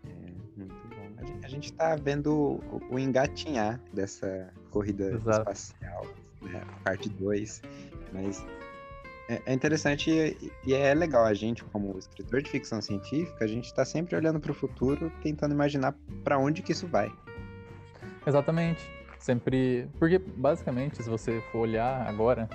É, 0.07 0.11
muito 0.57 0.75
bom. 0.89 1.09
A 1.19 1.25
gente, 1.25 1.47
a 1.47 1.49
gente 1.49 1.73
tá 1.73 1.97
vendo 1.97 2.33
o, 2.33 2.81
o 2.91 2.99
engatinhar 2.99 3.81
dessa 3.93 4.53
corrida 4.71 5.13
Exato. 5.13 5.41
espacial, 5.51 6.07
né, 6.43 6.63
parte 6.85 7.09
2, 7.09 7.63
mas 8.13 8.45
é, 9.31 9.41
é 9.47 9.55
interessante 9.55 10.11
e, 10.67 10.75
é 10.75 10.93
legal 10.93 11.25
a 11.25 11.33
gente, 11.33 11.63
como 11.63 11.97
escritor 11.97 12.43
de 12.43 12.51
ficção 12.51 12.83
científica, 12.83 13.45
a 13.45 13.47
gente 13.47 13.73
tá 13.73 13.85
sempre 13.85 14.17
olhando 14.17 14.41
para 14.41 14.51
o 14.51 14.55
futuro, 14.55 15.13
tentando 15.23 15.55
imaginar 15.55 15.95
para 16.25 16.37
onde 16.37 16.63
que 16.63 16.73
isso 16.73 16.89
vai. 16.89 17.13
Exatamente. 18.27 18.91
Sempre. 19.21 19.89
Porque, 20.01 20.19
basicamente, 20.19 21.01
se 21.01 21.09
você 21.09 21.41
for 21.53 21.61
olhar 21.61 22.09
agora, 22.09 22.49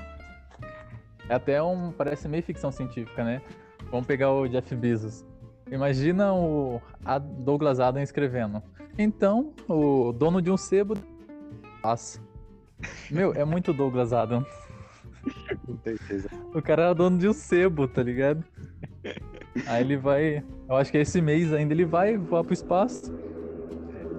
é 1.29 1.35
até 1.35 1.63
um. 1.63 1.91
Parece 1.91 2.27
meio 2.27 2.43
ficção 2.43 2.71
científica, 2.71 3.23
né? 3.23 3.41
Vamos 3.89 4.05
pegar 4.05 4.33
o 4.33 4.45
Jeff 4.47 4.75
Bezos. 4.75 5.23
Imagina 5.71 6.33
o 6.33 6.81
Douglas 7.39 7.79
Adams 7.79 8.09
escrevendo. 8.09 8.61
Então, 8.97 9.53
o 9.69 10.11
dono 10.11 10.41
de 10.41 10.51
um 10.51 10.57
sebo. 10.57 10.95
Meu, 13.09 13.33
é 13.33 13.45
muito 13.45 13.71
Douglas 13.71 14.11
Certeza. 15.83 16.29
O 16.53 16.61
cara 16.61 16.83
era 16.83 16.93
dono 16.93 17.17
de 17.17 17.27
um 17.27 17.33
sebo, 17.33 17.87
tá 17.87 18.01
ligado? 18.01 18.43
Aí 19.67 19.81
ele 19.81 19.97
vai. 19.97 20.43
Eu 20.67 20.75
acho 20.75 20.91
que 20.91 20.97
esse 20.97 21.21
mês 21.21 21.53
ainda 21.53 21.73
ele 21.73 21.85
vai 21.85 22.17
voar 22.17 22.43
pro 22.43 22.53
espaço. 22.53 23.13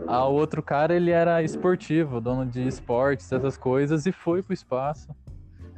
Ah, 0.07 0.27
o 0.27 0.35
outro 0.35 0.63
cara, 0.63 0.95
ele 0.95 1.11
era 1.11 1.43
esportivo, 1.43 2.21
dono 2.21 2.47
de 2.47 2.67
esportes, 2.67 3.31
essas 3.33 3.57
coisas, 3.57 4.07
e 4.07 4.13
foi 4.13 4.43
pro 4.43 4.55
espaço. 4.55 5.09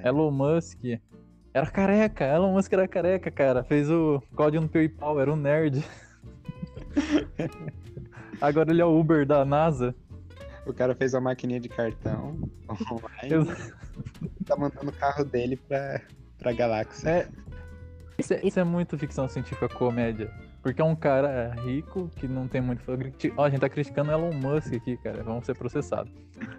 Elon 0.05 0.31
Musk 0.31 0.85
era 1.55 1.67
careca, 1.71 2.25
Elon 2.27 2.53
Musk 2.53 2.73
era 2.73 2.87
careca, 2.87 3.31
cara. 3.31 3.65
Fez 3.65 3.91
o 3.91 4.23
código 4.37 4.63
no 4.63 4.69
PayPal, 4.69 5.19
era 5.19 5.33
um 5.33 5.37
nerd. 5.37 5.83
Agora 8.41 8.71
ele 8.71 8.83
é 8.83 8.85
o 8.85 8.99
Uber 8.99 9.27
da 9.27 9.45
NASA. 9.45 9.95
O 10.67 10.75
cara 10.75 10.95
fez 10.95 11.15
uma 11.15 11.23
maquininha 11.23 11.59
de 11.59 11.69
cartão 11.69 12.39
online 12.69 13.49
tá 14.49 14.57
mandando 14.57 14.91
o 14.91 14.93
carro 14.93 15.25
dele 15.25 15.57
pra, 15.57 16.01
pra 16.39 16.53
galáxia. 16.53 17.09
É. 17.09 17.29
Isso, 18.19 18.35
é, 18.35 18.41
isso 18.43 18.59
é 18.59 18.65
muito 18.65 18.99
ficção 18.99 19.29
científica 19.29 19.69
comédia. 19.69 20.33
Porque 20.61 20.83
é 20.83 20.85
um 20.85 20.97
cara 20.97 21.55
rico 21.65 22.11
que 22.17 22.27
não 22.27 22.49
tem 22.49 22.61
muito. 22.61 22.83
Ó, 23.37 23.45
a 23.45 23.51
gente 23.51 23.61
tá 23.61 23.69
criticando 23.69 24.11
Elon 24.11 24.33
Musk 24.33 24.75
aqui, 24.75 24.97
cara. 24.97 25.23
Vamos 25.23 25.47
ser 25.47 25.55
processados. 25.55 26.13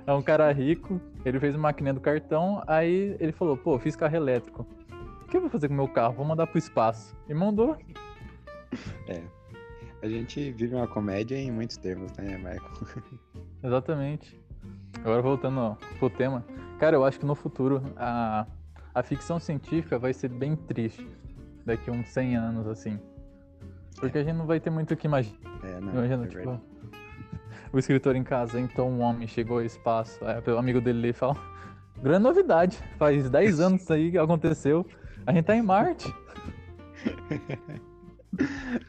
É 0.08 0.13
um 0.13 0.22
cara 0.22 0.51
rico, 0.51 1.00
ele 1.25 1.39
fez 1.39 1.55
uma 1.55 1.63
maquininha 1.63 1.93
do 1.93 2.00
cartão, 2.00 2.63
aí 2.65 3.15
ele 3.19 3.31
falou, 3.31 3.58
pô, 3.58 3.77
fiz 3.77 3.96
carro 3.96 4.15
elétrico. 4.15 4.65
O 5.22 5.25
que 5.27 5.38
eu 5.38 5.41
vou 5.41 5.50
fazer 5.50 5.67
com 5.67 5.74
o 5.74 5.77
meu 5.77 5.88
carro? 5.88 6.13
Vou 6.13 6.25
mandar 6.25 6.48
pro 6.48 6.58
espaço. 6.58 7.15
E 7.27 7.34
mandou. 7.34 7.77
A 10.01 10.08
gente 10.08 10.51
vive 10.51 10.75
uma 10.75 10.88
comédia 10.88 11.36
em 11.36 11.51
muitos 11.51 11.75
termos, 11.75 12.12
né, 12.13 12.38
Michael? 12.38 13.05
Exatamente. 13.63 14.38
Agora 15.03 15.21
voltando 15.21 15.77
pro 15.97 16.09
tema. 16.09 16.45
Cara, 16.79 16.95
eu 16.95 17.03
acho 17.03 17.19
que 17.19 17.25
no 17.25 17.35
futuro 17.35 17.81
a, 17.95 18.45
a 18.93 19.03
ficção 19.03 19.39
científica 19.39 19.97
vai 19.97 20.13
ser 20.13 20.29
bem 20.29 20.55
triste. 20.55 21.07
Daqui 21.65 21.91
uns 21.91 22.09
100 22.09 22.35
anos, 22.35 22.67
assim. 22.67 22.99
Porque 23.99 24.17
a 24.17 24.23
gente 24.23 24.35
não 24.35 24.45
vai 24.45 24.59
ter 24.59 24.69
muito 24.69 24.93
o 24.93 24.97
que 24.97 25.07
imaginar. 25.07 25.37
É, 25.63 25.79
não, 25.79 25.93
Imagina, 25.93 26.25
é 26.25 26.27
tipo, 26.27 26.61
o 27.71 27.79
escritor 27.79 28.15
em 28.15 28.23
casa, 28.23 28.59
então 28.59 28.89
um 28.89 29.01
homem 29.01 29.27
chegou 29.27 29.57
ao 29.57 29.63
espaço, 29.63 30.19
aí 30.25 30.41
o 30.53 30.57
amigo 30.57 30.79
dele 30.79 30.99
lê 31.01 31.09
e 31.09 31.13
fala, 31.13 31.35
grande 32.01 32.23
novidade, 32.23 32.79
faz 32.97 33.29
10 33.29 33.59
anos 33.61 33.81
isso 33.81 33.93
aí 33.93 34.11
que 34.11 34.17
aconteceu, 34.17 34.85
a 35.25 35.33
gente 35.33 35.45
tá 35.45 35.55
em 35.55 35.61
Marte. 35.61 36.13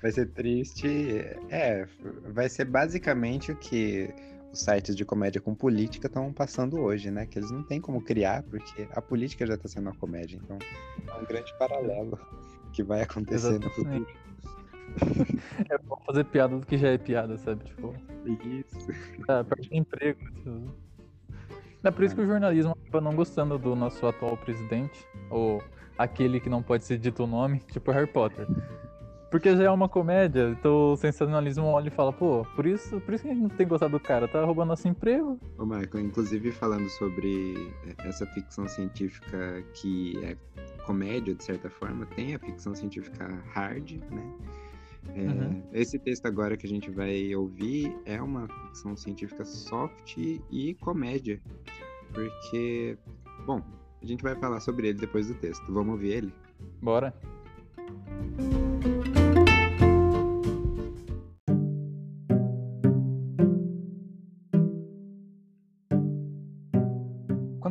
Vai 0.01 0.13
ser 0.13 0.27
triste. 0.27 0.87
É, 1.49 1.87
vai 2.33 2.49
ser 2.49 2.67
basicamente 2.67 3.53
o 3.53 3.57
que 3.57 4.09
os 4.53 4.61
sites 4.61 4.97
de 4.97 5.05
comédia 5.05 5.41
com 5.41 5.55
política 5.55 6.07
estão 6.07 6.33
passando 6.33 6.81
hoje, 6.81 7.11
né? 7.11 7.27
Que 7.27 7.39
eles 7.39 7.51
não 7.51 7.63
têm 7.63 7.81
como 7.81 8.03
criar, 8.03 8.43
porque 8.45 8.89
a 8.93 9.01
política 9.01 9.47
já 9.47 9.57
tá 9.57 9.69
sendo 9.69 9.89
uma 9.89 9.97
comédia. 9.97 10.41
Então, 10.43 10.59
é 11.09 11.15
um 11.21 11.25
grande 11.25 11.53
paralelo 11.59 12.19
que 12.73 12.83
vai 12.83 13.03
acontecer 13.03 13.59
no 13.59 13.71
futuro. 13.71 14.07
É 15.69 15.79
bom 15.79 15.97
fazer 16.05 16.25
piada 16.25 16.59
do 16.59 16.67
que 16.67 16.77
já 16.77 16.89
é 16.89 16.99
piada, 16.99 17.37
sabe? 17.39 17.65
Tipo, 17.65 17.95
Isso. 18.27 18.91
é, 19.29 19.43
perde 19.45 19.69
emprego. 19.71 20.19
tipo. 20.33 20.91
É 21.83 21.91
por 21.91 22.05
isso 22.05 22.15
que 22.15 22.21
o 22.21 22.27
jornalismo 22.27 22.73
acaba 22.73 23.01
não 23.01 23.15
gostando 23.15 23.59
do 23.59 23.75
nosso 23.75 24.07
atual 24.07 24.37
presidente, 24.37 25.07
ou 25.31 25.63
aquele 25.97 26.39
que 26.39 26.49
não 26.49 26.63
pode 26.63 26.85
ser 26.85 26.99
dito 26.99 27.25
o 27.25 27.27
nome, 27.27 27.61
tipo 27.73 27.91
Harry 27.91 28.07
Potter. 28.07 28.47
Porque 29.31 29.55
já 29.55 29.65
é 29.65 29.71
uma 29.71 29.89
comédia, 29.89 30.51
então 30.51 30.93
o 30.93 30.97
sensacionalismo 30.97 31.65
olha 31.67 31.87
e 31.87 31.91
fala, 31.91 32.13
pô, 32.13 32.45
por 32.57 32.67
isso, 32.67 33.01
por 33.01 33.15
isso 33.15 33.23
que 33.23 33.31
a 33.31 33.33
gente 33.33 33.43
não 33.43 33.49
tem 33.49 33.67
gostado 33.67 33.93
do 33.93 34.01
cara, 34.01 34.27
tá 34.27 34.45
roubando 34.45 34.69
nosso 34.71 34.89
emprego. 34.89 35.39
Ô, 35.57 35.65
Michael, 35.65 36.07
inclusive 36.07 36.51
falando 36.51 36.89
sobre 36.91 37.73
essa 37.99 38.27
ficção 38.27 38.67
científica 38.67 39.63
que 39.75 40.19
é 40.25 40.37
comédia, 40.85 41.33
de 41.33 41.45
certa 41.45 41.71
forma, 41.71 42.07
tem 42.07 42.35
a 42.35 42.41
ficção 42.41 42.75
científica 42.75 43.29
hard, 43.55 44.01
né? 44.11 44.33
É, 45.15 45.21
Uhum. 45.21 45.63
Esse 45.73 45.99
texto 45.99 46.27
agora 46.27 46.57
que 46.57 46.67
a 46.67 46.69
gente 46.69 46.91
vai 46.91 47.35
ouvir 47.35 47.97
é 48.05 48.21
uma 48.21 48.47
ficção 48.49 48.97
científica 48.97 49.45
soft 49.45 50.17
e 50.19 50.75
comédia, 50.81 51.41
porque, 52.13 52.99
bom, 53.47 53.63
a 54.03 54.07
gente 54.07 54.23
vai 54.23 54.35
falar 54.37 54.61
sobre 54.61 54.89
ele 54.89 54.99
depois 54.99 55.29
do 55.29 55.35
texto. 55.35 55.65
Vamos 55.73 55.93
ouvir 55.93 56.11
ele? 56.11 56.35
Bora. 56.83 57.15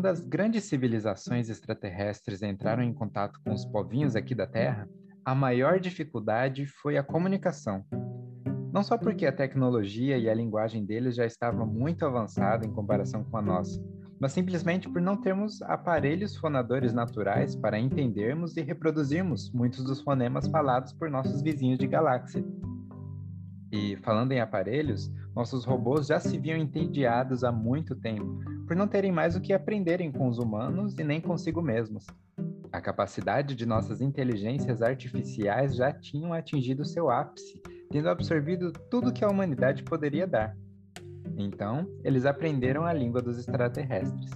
Quando 0.10 0.18
as 0.18 0.26
grandes 0.26 0.64
civilizações 0.64 1.52
extraterrestres 1.52 2.42
entraram 2.42 2.82
em 2.82 2.92
contato 2.92 3.40
com 3.46 3.54
os 3.54 3.64
povinhos 3.64 4.16
aqui 4.16 4.34
da 4.34 4.48
Terra, 4.48 4.90
a 5.24 5.36
maior 5.36 5.80
dificuldade 5.80 6.66
foi 6.66 6.98
a 6.98 7.04
comunicação. 7.04 7.86
Não 8.74 8.82
só 8.82 8.98
porque 8.98 9.28
a 9.28 9.32
tecnologia 9.32 10.18
e 10.18 10.28
a 10.28 10.34
linguagem 10.34 10.84
deles 10.84 11.16
já 11.16 11.28
estavam 11.28 11.68
muito 11.68 12.08
avançada 12.08 12.66
em 12.66 12.74
comparação 12.74 13.24
com 13.24 13.38
a 13.38 13.42
nossa, 13.44 13.80
mas 14.20 14.32
simplesmente 14.32 14.90
por 14.90 15.00
não 15.00 15.16
termos 15.16 15.62
aparelhos 15.62 16.36
fonadores 16.36 16.92
naturais 16.92 17.56
para 17.56 17.78
entendermos 17.78 18.58
e 18.58 18.62
reproduzirmos 18.62 19.52
muitos 19.52 19.84
dos 19.84 20.02
fonemas 20.02 20.48
falados 20.48 20.92
por 20.92 21.12
nossos 21.12 21.44
vizinhos 21.44 21.78
de 21.78 21.86
galáxia. 21.86 22.44
E 23.72 23.96
falando 23.98 24.32
em 24.32 24.42
aparelhos, 24.42 25.14
nossos 25.36 25.66
robôs 25.66 26.08
já 26.08 26.20
se 26.20 26.36
viam 26.40 26.58
entediados 26.58 27.44
há 27.44 27.52
muito 27.52 27.96
tempo, 27.96 28.59
por 28.70 28.76
não 28.76 28.88
terem 28.88 29.12
mais 29.12 29.36
o 29.36 29.42
que 29.42 29.52
aprenderem 29.52 30.12
com 30.12 30.28
os 30.28 30.38
humanos 30.38 30.96
e 31.00 31.04
nem 31.04 31.20
consigo 31.20 31.60
mesmos. 31.60 32.06
A 32.72 32.80
capacidade 32.80 33.56
de 33.56 33.66
nossas 33.66 34.00
inteligências 34.00 34.84
artificiais 34.84 35.76
já 35.76 35.92
tinham 35.92 36.34
atingido 36.34 36.86
seu 36.86 37.10
ápice, 37.10 37.60
tendo 37.90 38.08
absorvido 38.08 38.72
tudo 38.72 39.12
que 39.12 39.26
a 39.26 39.28
humanidade 39.28 39.82
poderia 39.82 40.28
dar. 40.28 40.56
Então, 41.36 41.90
eles 42.04 42.28
aprenderam 42.28 42.86
a 42.86 42.94
língua 42.94 43.24
dos 43.24 43.40
extraterrestres. 43.40 44.30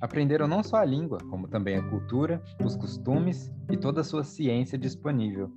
Aprenderam 0.00 0.48
não 0.48 0.62
só 0.62 0.78
a 0.78 0.84
língua, 0.86 1.18
como 1.28 1.46
também 1.46 1.76
a 1.76 1.90
cultura, 1.90 2.42
os 2.64 2.74
costumes 2.74 3.52
e 3.70 3.76
toda 3.76 4.00
a 4.00 4.04
sua 4.04 4.24
ciência 4.24 4.78
disponível. 4.78 5.52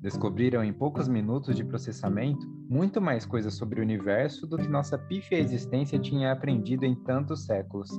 Descobriram 0.00 0.62
em 0.62 0.72
poucos 0.72 1.08
minutos 1.08 1.56
de 1.56 1.64
processamento 1.64 2.46
muito 2.68 3.00
mais 3.00 3.26
coisas 3.26 3.54
sobre 3.54 3.80
o 3.80 3.82
universo 3.82 4.46
do 4.46 4.56
que 4.56 4.68
nossa 4.68 4.96
pífia 4.96 5.38
existência 5.38 5.98
tinha 5.98 6.30
aprendido 6.30 6.84
em 6.84 6.94
tantos 6.94 7.44
séculos. 7.44 7.90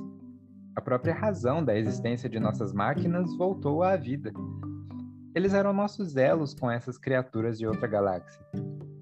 A 0.74 0.80
própria 0.80 1.12
razão 1.12 1.62
da 1.62 1.76
existência 1.76 2.28
de 2.28 2.40
nossas 2.40 2.72
máquinas 2.72 3.36
voltou 3.36 3.82
à 3.82 3.96
vida. 3.96 4.32
Eles 5.34 5.52
eram 5.52 5.74
nossos 5.74 6.16
elos 6.16 6.54
com 6.54 6.70
essas 6.70 6.96
criaturas 6.96 7.58
de 7.58 7.66
outra 7.66 7.86
galáxia. 7.86 8.42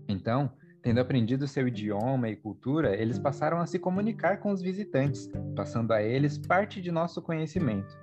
Então, 0.08 0.50
tendo 0.82 0.98
aprendido 0.98 1.46
seu 1.46 1.68
idioma 1.68 2.28
e 2.28 2.36
cultura, 2.36 2.96
eles 3.00 3.18
passaram 3.18 3.60
a 3.60 3.66
se 3.66 3.78
comunicar 3.78 4.38
com 4.40 4.50
os 4.50 4.60
visitantes, 4.60 5.30
passando 5.54 5.92
a 5.92 6.02
eles 6.02 6.36
parte 6.36 6.80
de 6.80 6.90
nosso 6.90 7.22
conhecimento. 7.22 7.96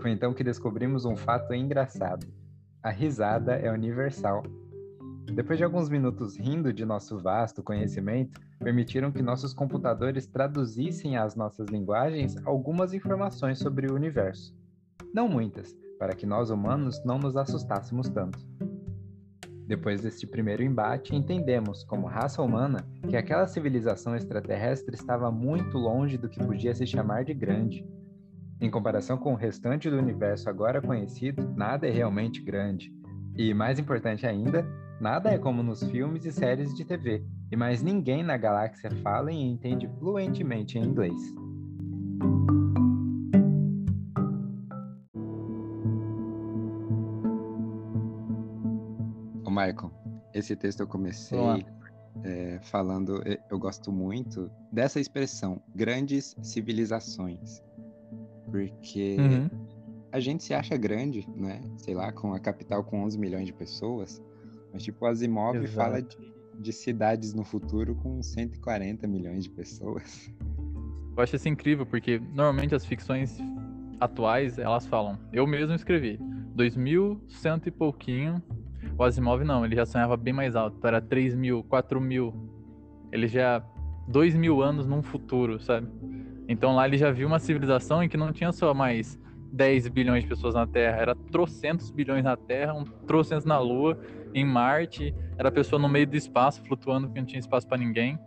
Foi 0.00 0.12
então 0.12 0.32
que 0.32 0.44
descobrimos 0.44 1.04
um 1.04 1.16
fato 1.16 1.52
engraçado. 1.52 2.39
A 2.82 2.88
risada 2.88 3.56
é 3.56 3.70
universal. 3.70 4.42
Depois 5.34 5.58
de 5.58 5.64
alguns 5.64 5.90
minutos 5.90 6.38
rindo 6.38 6.72
de 6.72 6.86
nosso 6.86 7.18
vasto 7.18 7.62
conhecimento, 7.62 8.40
permitiram 8.58 9.12
que 9.12 9.20
nossos 9.22 9.52
computadores 9.52 10.26
traduzissem 10.26 11.16
às 11.18 11.36
nossas 11.36 11.68
linguagens 11.68 12.36
algumas 12.46 12.94
informações 12.94 13.58
sobre 13.58 13.86
o 13.86 13.94
universo. 13.94 14.56
Não 15.12 15.28
muitas, 15.28 15.76
para 15.98 16.14
que 16.14 16.24
nós 16.24 16.48
humanos 16.48 17.04
não 17.04 17.18
nos 17.18 17.36
assustássemos 17.36 18.08
tanto. 18.08 18.38
Depois 19.66 20.00
deste 20.00 20.26
primeiro 20.26 20.62
embate, 20.62 21.14
entendemos, 21.14 21.84
como 21.84 22.06
raça 22.06 22.40
humana, 22.40 22.84
que 23.08 23.16
aquela 23.16 23.46
civilização 23.46 24.16
extraterrestre 24.16 24.94
estava 24.94 25.30
muito 25.30 25.76
longe 25.76 26.16
do 26.16 26.30
que 26.30 26.42
podia 26.42 26.74
se 26.74 26.86
chamar 26.86 27.24
de 27.24 27.34
grande. 27.34 27.86
Em 28.60 28.70
comparação 28.70 29.16
com 29.16 29.32
o 29.32 29.36
restante 29.36 29.88
do 29.88 29.96
universo 29.96 30.50
agora 30.50 30.82
conhecido, 30.82 31.50
nada 31.56 31.88
é 31.88 31.90
realmente 31.90 32.42
grande. 32.42 32.92
E, 33.34 33.54
mais 33.54 33.78
importante 33.78 34.26
ainda, 34.26 34.66
nada 35.00 35.30
é 35.30 35.38
como 35.38 35.62
nos 35.62 35.82
filmes 35.84 36.26
e 36.26 36.32
séries 36.32 36.74
de 36.74 36.84
TV, 36.84 37.24
e 37.50 37.56
mais 37.56 37.82
ninguém 37.82 38.22
na 38.22 38.36
galáxia 38.36 38.90
fala 39.02 39.32
e 39.32 39.40
entende 39.40 39.88
fluentemente 39.98 40.78
em 40.78 40.84
inglês. 40.84 41.18
Ô, 49.42 49.50
Michael, 49.50 49.90
esse 50.34 50.54
texto 50.54 50.80
eu 50.80 50.86
comecei 50.86 51.64
é, 52.24 52.58
falando, 52.60 53.22
eu 53.50 53.58
gosto 53.58 53.90
muito 53.90 54.50
dessa 54.70 55.00
expressão, 55.00 55.62
grandes 55.74 56.36
civilizações. 56.42 57.62
Porque 58.50 59.16
Uhum. 59.18 59.48
a 60.12 60.20
gente 60.20 60.42
se 60.42 60.52
acha 60.54 60.76
grande, 60.76 61.26
né? 61.36 61.60
Sei 61.76 61.94
lá, 61.94 62.12
com 62.12 62.32
a 62.32 62.40
capital 62.40 62.82
com 62.84 63.04
11 63.04 63.18
milhões 63.18 63.46
de 63.46 63.52
pessoas. 63.52 64.22
Mas, 64.72 64.82
tipo, 64.82 65.04
o 65.04 65.08
Asimov 65.08 65.56
Exato. 65.56 65.74
fala 65.74 66.02
de, 66.02 66.16
de 66.58 66.72
cidades 66.72 67.34
no 67.34 67.44
futuro 67.44 67.94
com 67.96 68.22
140 68.22 69.06
milhões 69.06 69.44
de 69.44 69.50
pessoas. 69.50 70.30
Eu 71.16 71.22
acho 71.22 71.36
isso 71.36 71.48
incrível, 71.48 71.84
porque 71.84 72.20
normalmente 72.32 72.74
as 72.74 72.84
ficções 72.84 73.38
atuais, 73.98 74.58
elas 74.58 74.86
falam, 74.86 75.18
eu 75.32 75.46
mesmo 75.46 75.74
escrevi, 75.74 76.18
2100 76.54 77.60
e 77.66 77.70
pouquinho, 77.70 78.42
o 78.96 79.02
Asimov 79.02 79.42
não, 79.44 79.64
ele 79.64 79.76
já 79.76 79.84
sonhava 79.84 80.16
bem 80.16 80.32
mais 80.32 80.56
alto, 80.56 80.84
era 80.86 81.00
3 81.00 81.34
mil, 81.34 81.62
4 81.64 82.00
mil, 82.00 82.32
ele 83.12 83.26
já, 83.28 83.62
2 84.08 84.34
mil 84.34 84.62
anos 84.62 84.86
num 84.86 85.02
futuro, 85.02 85.60
sabe? 85.60 85.88
Então 86.50 86.74
lá 86.74 86.84
ele 86.84 86.98
já 86.98 87.12
viu 87.12 87.28
uma 87.28 87.38
civilização 87.38 88.02
em 88.02 88.08
que 88.08 88.16
não 88.16 88.32
tinha 88.32 88.50
só 88.50 88.74
mais 88.74 89.16
10 89.52 89.86
bilhões 89.86 90.24
de 90.24 90.28
pessoas 90.28 90.52
na 90.52 90.66
Terra, 90.66 90.96
era 90.96 91.14
trocentos 91.14 91.92
bilhões 91.92 92.24
na 92.24 92.36
Terra, 92.36 92.74
um 92.74 92.82
trocentos 92.82 93.44
na 93.44 93.60
Lua, 93.60 93.96
em 94.34 94.44
Marte, 94.44 95.14
era 95.38 95.52
pessoa 95.52 95.80
no 95.80 95.88
meio 95.88 96.08
do 96.08 96.16
espaço, 96.16 96.60
flutuando, 96.62 97.06
porque 97.06 97.20
não 97.20 97.26
tinha 97.26 97.38
espaço 97.38 97.68
pra 97.68 97.78
ninguém. 97.78 98.18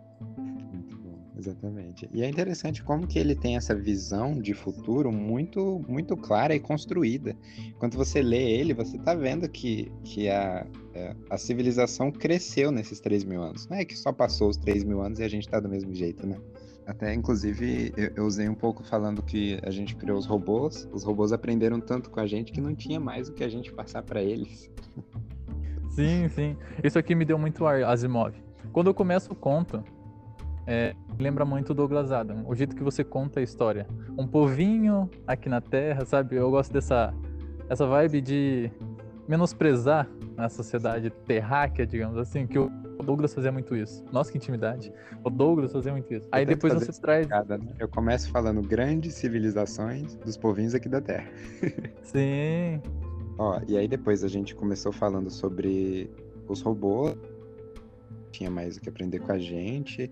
Muito 0.72 0.96
bom, 0.96 1.18
exatamente. 1.36 2.08
E 2.14 2.22
é 2.22 2.28
interessante 2.28 2.82
como 2.82 3.06
que 3.06 3.18
ele 3.18 3.34
tem 3.34 3.56
essa 3.56 3.74
visão 3.74 4.40
de 4.40 4.54
futuro 4.54 5.12
muito, 5.12 5.84
muito 5.86 6.16
clara 6.16 6.54
e 6.54 6.60
construída. 6.60 7.36
Quando 7.78 7.94
você 7.98 8.22
lê 8.22 8.52
ele, 8.52 8.72
você 8.72 8.96
tá 8.96 9.14
vendo 9.14 9.46
que, 9.50 9.92
que 10.02 10.30
a, 10.30 10.66
é, 10.94 11.14
a 11.28 11.36
civilização 11.36 12.10
cresceu 12.10 12.72
nesses 12.72 13.00
3 13.00 13.22
mil 13.22 13.42
anos. 13.42 13.68
Não 13.68 13.76
é 13.76 13.84
que 13.84 13.94
só 13.94 14.14
passou 14.14 14.48
os 14.48 14.56
3 14.56 14.82
mil 14.82 15.02
anos 15.02 15.18
e 15.18 15.24
a 15.24 15.28
gente 15.28 15.46
tá 15.46 15.60
do 15.60 15.68
mesmo 15.68 15.94
jeito, 15.94 16.26
né? 16.26 16.38
Até, 16.86 17.14
inclusive, 17.14 17.92
eu, 17.96 18.12
eu 18.16 18.26
usei 18.26 18.48
um 18.48 18.54
pouco 18.54 18.82
falando 18.82 19.22
que 19.22 19.58
a 19.62 19.70
gente 19.70 19.96
criou 19.96 20.18
os 20.18 20.26
robôs. 20.26 20.88
Os 20.92 21.02
robôs 21.02 21.32
aprenderam 21.32 21.80
tanto 21.80 22.10
com 22.10 22.20
a 22.20 22.26
gente 22.26 22.52
que 22.52 22.60
não 22.60 22.74
tinha 22.74 23.00
mais 23.00 23.28
o 23.28 23.32
que 23.32 23.42
a 23.42 23.48
gente 23.48 23.72
passar 23.72 24.02
para 24.02 24.22
eles. 24.22 24.70
Sim, 25.90 26.28
sim. 26.28 26.56
Isso 26.82 26.98
aqui 26.98 27.14
me 27.14 27.24
deu 27.24 27.38
muito 27.38 27.64
ar, 27.64 27.84
Asimov. 27.84 28.34
Quando 28.72 28.88
eu 28.88 28.94
começo 28.94 29.32
o 29.32 29.36
conto, 29.36 29.84
é, 30.66 30.94
lembra 31.18 31.44
muito 31.44 31.72
Douglas 31.72 32.10
Adams, 32.10 32.44
o 32.48 32.54
jeito 32.54 32.74
que 32.74 32.82
você 32.82 33.04
conta 33.04 33.40
a 33.40 33.42
história. 33.42 33.86
Um 34.18 34.26
povinho 34.26 35.08
aqui 35.26 35.48
na 35.48 35.60
Terra, 35.60 36.04
sabe? 36.04 36.36
Eu 36.36 36.50
gosto 36.50 36.72
dessa 36.72 37.14
essa 37.68 37.86
vibe 37.86 38.20
de 38.20 38.70
menosprezar 39.26 40.08
a 40.36 40.48
sociedade 40.48 41.10
terráquea, 41.10 41.86
digamos 41.86 42.18
assim, 42.18 42.46
que 42.46 42.58
o 42.58 42.70
Douglas 43.02 43.34
fazia 43.34 43.50
muito 43.50 43.74
isso. 43.76 44.04
Nossa, 44.12 44.30
que 44.30 44.38
intimidade. 44.38 44.92
O 45.22 45.30
Douglas 45.30 45.72
fazia 45.72 45.92
muito 45.92 46.12
isso. 46.12 46.28
Aí 46.30 46.46
depois 46.46 46.74
você 46.74 47.00
traz. 47.00 47.26
Cada, 47.26 47.58
né? 47.58 47.72
Eu 47.78 47.88
começo 47.88 48.30
falando 48.30 48.62
grandes 48.62 49.14
civilizações 49.14 50.14
dos 50.16 50.36
povinhos 50.36 50.74
aqui 50.74 50.88
da 50.88 51.00
Terra. 51.00 51.30
Sim. 52.02 52.80
Ó, 53.38 53.60
e 53.66 53.76
aí 53.76 53.88
depois 53.88 54.22
a 54.22 54.28
gente 54.28 54.54
começou 54.54 54.92
falando 54.92 55.28
sobre 55.30 56.08
os 56.48 56.60
robôs, 56.60 57.16
tinha 58.30 58.50
mais 58.50 58.76
o 58.76 58.80
que 58.80 58.88
aprender 58.88 59.18
com 59.20 59.32
a 59.32 59.38
gente. 59.38 60.10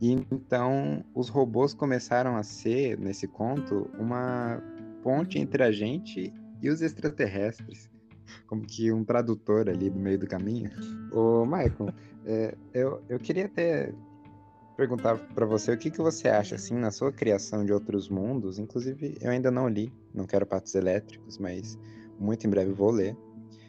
E 0.00 0.12
então 0.12 1.04
os 1.14 1.28
robôs 1.28 1.74
começaram 1.74 2.36
a 2.36 2.42
ser, 2.42 2.98
nesse 2.98 3.28
conto, 3.28 3.90
uma 3.98 4.62
ponte 5.02 5.38
entre 5.38 5.62
a 5.62 5.70
gente 5.70 6.32
e 6.62 6.70
os 6.70 6.80
extraterrestres. 6.80 7.90
Como 8.46 8.62
que 8.62 8.90
um 8.90 9.04
tradutor 9.04 9.68
ali 9.68 9.90
do 9.90 9.98
meio 9.98 10.18
do 10.18 10.26
caminho. 10.26 10.70
Ô, 11.12 11.44
Michael, 11.44 11.92
é, 12.26 12.54
eu, 12.72 13.02
eu 13.08 13.18
queria 13.18 13.46
até 13.46 13.92
perguntar 14.76 15.16
pra 15.34 15.46
você 15.46 15.72
o 15.72 15.78
que, 15.78 15.90
que 15.90 16.00
você 16.00 16.28
acha, 16.28 16.56
assim, 16.56 16.74
na 16.74 16.90
sua 16.90 17.12
criação 17.12 17.64
de 17.64 17.72
outros 17.72 18.08
mundos. 18.08 18.58
Inclusive, 18.58 19.16
eu 19.20 19.30
ainda 19.30 19.50
não 19.50 19.68
li, 19.68 19.92
não 20.12 20.26
quero 20.26 20.46
patos 20.46 20.74
elétricos, 20.74 21.38
mas 21.38 21.78
muito 22.18 22.46
em 22.46 22.50
breve 22.50 22.72
vou 22.72 22.90
ler. 22.90 23.16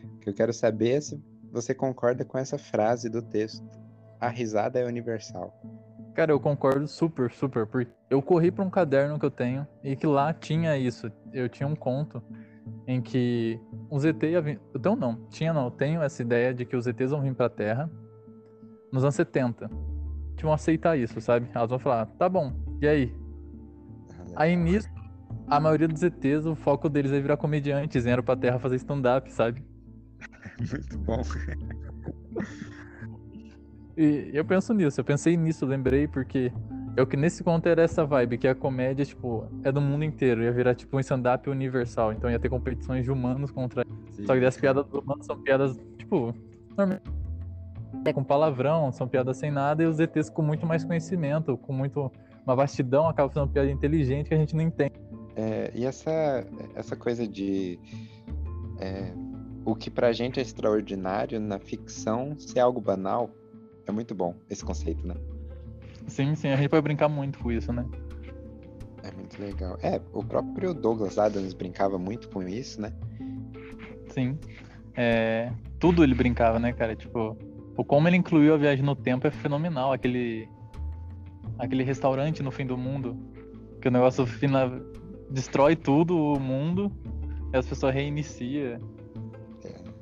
O 0.04 0.20
que 0.20 0.30
eu 0.30 0.34
quero 0.34 0.54
saber 0.54 0.91
é 0.91 1.02
se 1.02 1.22
você 1.52 1.74
concorda 1.74 2.26
com 2.26 2.38
essa 2.38 2.58
frase 2.58 3.10
do 3.10 3.22
texto. 3.22 3.63
A 4.20 4.30
risada 4.30 4.80
é 4.80 4.86
universal. 4.86 5.54
Cara, 6.13 6.32
eu 6.32 6.39
concordo 6.39 6.88
super, 6.88 7.30
super, 7.32 7.68
porque 7.68 7.91
eu 8.10 8.22
corri 8.22 8.50
para 8.50 8.63
um 8.63 8.70
caderno 8.70 9.20
que 9.20 9.26
eu 9.26 9.32
tenho 9.32 9.68
e 9.84 9.96
que 9.96 10.08
lá 10.08 10.34
tinha 10.34 10.78
isso. 10.78 11.12
Eu 11.34 11.50
tinha 11.50 11.68
um 11.68 11.76
conto 11.76 12.24
em 12.88 13.02
que 13.02 13.60
um 13.91 14.00
ZT 14.00 14.26
ia 14.28 14.41
vir. 14.41 14.60
Então 14.74 14.96
não, 14.96 15.28
tinha 15.30 15.54
não, 15.54 15.65
eu 15.65 15.72
tenho 15.72 16.02
essa 16.02 16.22
ideia 16.22 16.54
de 16.54 16.65
que 16.65 16.76
os 16.76 16.88
ETs 16.88 17.12
vão 17.12 17.22
vir 17.22 17.36
pra 17.36 17.50
Terra 17.50 17.91
nos 18.95 19.03
anos 19.03 19.15
70. 19.15 19.69
Que 20.36 20.43
vão 20.43 20.53
aceitar 20.53 20.97
isso, 20.97 21.19
sabe? 21.21 21.47
Elas 21.53 21.69
vão 21.69 21.79
falar, 21.79 22.05
tá 22.05 22.27
bom, 22.27 22.53
e 22.81 22.88
aí? 22.88 23.15
Aí 24.36 24.55
nisso, 24.55 24.89
a 25.47 25.60
maioria 25.60 25.88
dos 25.88 26.01
ETs, 26.01 26.45
o 26.45 26.55
foco 26.55 26.89
deles 26.89 27.12
é 27.12 27.19
virar 27.19 27.38
comediantes, 27.38 28.03
vieram 28.03 28.23
pra 28.23 28.36
Terra 28.36 28.58
fazer 28.58 28.77
stand-up, 28.77 29.31
sabe? 29.31 29.63
Muito 30.60 30.97
bom. 30.99 31.21
E 33.97 34.31
eu 34.34 34.43
penso 34.43 34.73
nisso, 34.73 34.99
eu 34.99 35.05
pensei 35.05 35.38
nisso, 35.38 35.65
lembrei, 35.65 36.08
porque 36.08 36.51
eu 36.97 37.08
que 37.08 37.15
nesse 37.15 37.43
conto 37.43 37.67
era 37.67 37.81
essa 37.81 38.05
vibe, 38.05 38.38
que 38.38 38.47
a 38.47 38.55
comédia, 38.55 39.05
tipo, 39.05 39.47
é 39.63 39.71
do 39.71 39.79
mundo 39.79 40.03
inteiro, 40.03 40.43
ia 40.43 40.51
virar 40.51 40.75
tipo 40.75 40.97
um 40.97 40.99
stand-up 40.99 41.49
universal, 41.49 42.12
então 42.12 42.29
ia 42.29 42.39
ter 42.39 42.49
competições 42.49 43.05
de 43.05 43.12
humanos 43.12 43.51
contra. 43.51 43.86
Só 44.25 44.38
que 44.38 44.43
as 44.43 44.58
piadas 44.58 44.86
dos 44.86 45.01
humanos 45.01 45.25
são 45.25 45.41
piadas, 45.41 45.77
tipo, 45.97 46.34
normal. 46.77 46.99
Com 48.13 48.23
palavrão, 48.23 48.91
são 48.91 49.08
piadas 49.08 49.38
sem 49.38 49.51
nada, 49.51 49.84
e 49.84 49.86
os 49.86 49.99
ETs 49.99 50.29
com 50.29 50.41
muito 50.41 50.65
mais 50.65 50.84
conhecimento, 50.84 51.58
com 51.58 51.73
muito. 51.73 52.12
Uma 52.45 52.55
vastidão, 52.55 53.10
acabam 53.10 53.34
fazendo 53.34 53.51
piada 53.51 53.71
inteligente 53.71 54.27
que 54.27 54.34
a 54.36 54.38
gente 54.38 54.55
não 54.55 54.63
entende. 54.63 54.93
É, 55.36 55.71
e 55.73 55.84
essa, 55.84 56.45
essa 56.75 56.95
coisa 56.95 57.27
de 57.27 57.79
é, 58.79 59.12
o 59.65 59.75
que 59.75 59.89
pra 59.89 60.13
gente 60.13 60.39
é 60.39 60.43
extraordinário 60.43 61.39
na 61.39 61.58
ficção 61.58 62.38
ser 62.38 62.60
algo 62.60 62.79
banal 62.79 63.31
é 63.88 63.91
muito 63.91 64.13
bom, 64.13 64.36
esse 64.49 64.63
conceito, 64.63 65.05
né? 65.08 65.15
Sim, 66.08 66.36
sim, 66.36 66.49
a 66.49 66.55
gente 66.55 66.69
pode 66.69 66.84
brincar 66.84 67.10
muito 67.10 67.39
com 67.39 67.51
isso, 67.51 67.73
né? 67.73 67.86
É 69.03 69.12
muito 69.12 69.39
legal. 69.41 69.77
É, 69.81 69.99
o 70.13 70.23
próprio 70.23 70.73
Douglas 70.73 71.17
Adams 71.17 71.53
brincava 71.53 71.97
muito 71.97 72.29
com 72.29 72.43
isso, 72.43 72.81
né? 72.81 72.93
Sim. 74.10 74.38
É, 74.95 75.51
tudo 75.79 76.03
ele 76.03 76.15
brincava, 76.15 76.60
né, 76.60 76.73
cara? 76.73 76.95
Tipo, 76.95 77.38
o 77.78 77.84
como 77.84 78.08
ele 78.08 78.18
incluiu 78.18 78.54
a 78.54 78.58
viagem 78.58 78.84
no 78.84 78.96
tempo 78.96 79.28
é 79.28 79.32
fenomenal. 79.32 79.92
Aquele, 79.92 80.48
aquele 81.60 81.84
restaurante 81.84 82.42
no 82.42 82.52
fim 82.52 82.66
do 82.66 82.78
mundo, 82.78 83.18
que 83.82 83.88
o 83.88 83.92
negócio 83.92 84.26
fina, 84.26 84.72
destrói 85.30 85.76
tudo 85.76 86.18
o 86.18 86.40
mundo 86.40 86.92
e 87.54 87.58
as 87.58 87.66
pessoas 87.66 87.94
reiniciam. 87.94 88.80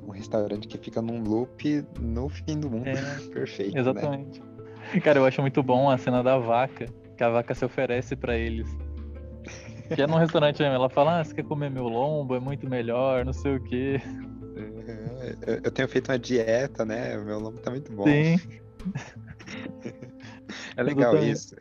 Um 0.06 0.10
restaurante 0.10 0.68
que 0.68 0.76
fica 0.76 1.00
num 1.00 1.22
loop 1.22 1.84
no 2.00 2.28
fim 2.28 2.60
do 2.60 2.70
mundo. 2.70 2.88
É, 2.88 2.94
Perfeito, 3.32 3.74
né? 3.74 3.80
Exatamente. 3.80 4.42
Cara, 5.02 5.18
eu 5.18 5.24
acho 5.24 5.40
muito 5.40 5.62
bom 5.62 5.90
a 5.90 5.96
cena 5.96 6.22
da 6.22 6.38
vaca, 6.38 6.86
que 7.16 7.24
a 7.24 7.30
vaca 7.30 7.54
se 7.54 7.64
oferece 7.64 8.14
pra 8.14 8.36
eles. 8.36 8.68
Que 9.94 10.02
é 10.02 10.06
num 10.06 10.16
restaurante 10.16 10.60
mesmo, 10.62 10.74
ela 10.74 10.88
fala, 10.88 11.20
ah, 11.20 11.24
você 11.24 11.34
quer 11.34 11.44
comer 11.44 11.70
meu 11.70 11.88
lombo? 11.88 12.34
É 12.34 12.40
muito 12.40 12.68
melhor, 12.68 13.24
não 13.24 13.32
sei 13.32 13.56
o 13.56 13.60
quê. 13.62 14.00
Eu- 15.46 15.60
Eu 15.64 15.70
tenho 15.70 15.88
feito 15.88 16.10
uma 16.10 16.18
dieta, 16.18 16.84
né? 16.84 17.18
O 17.18 17.24
meu 17.24 17.40
nome 17.40 17.58
tá 17.60 17.70
muito 17.70 17.92
bom. 17.92 18.04
Sim. 18.04 18.36
É 20.76 20.82
legal 20.82 21.14
Exatamente. 21.14 21.32
isso. 21.36 21.56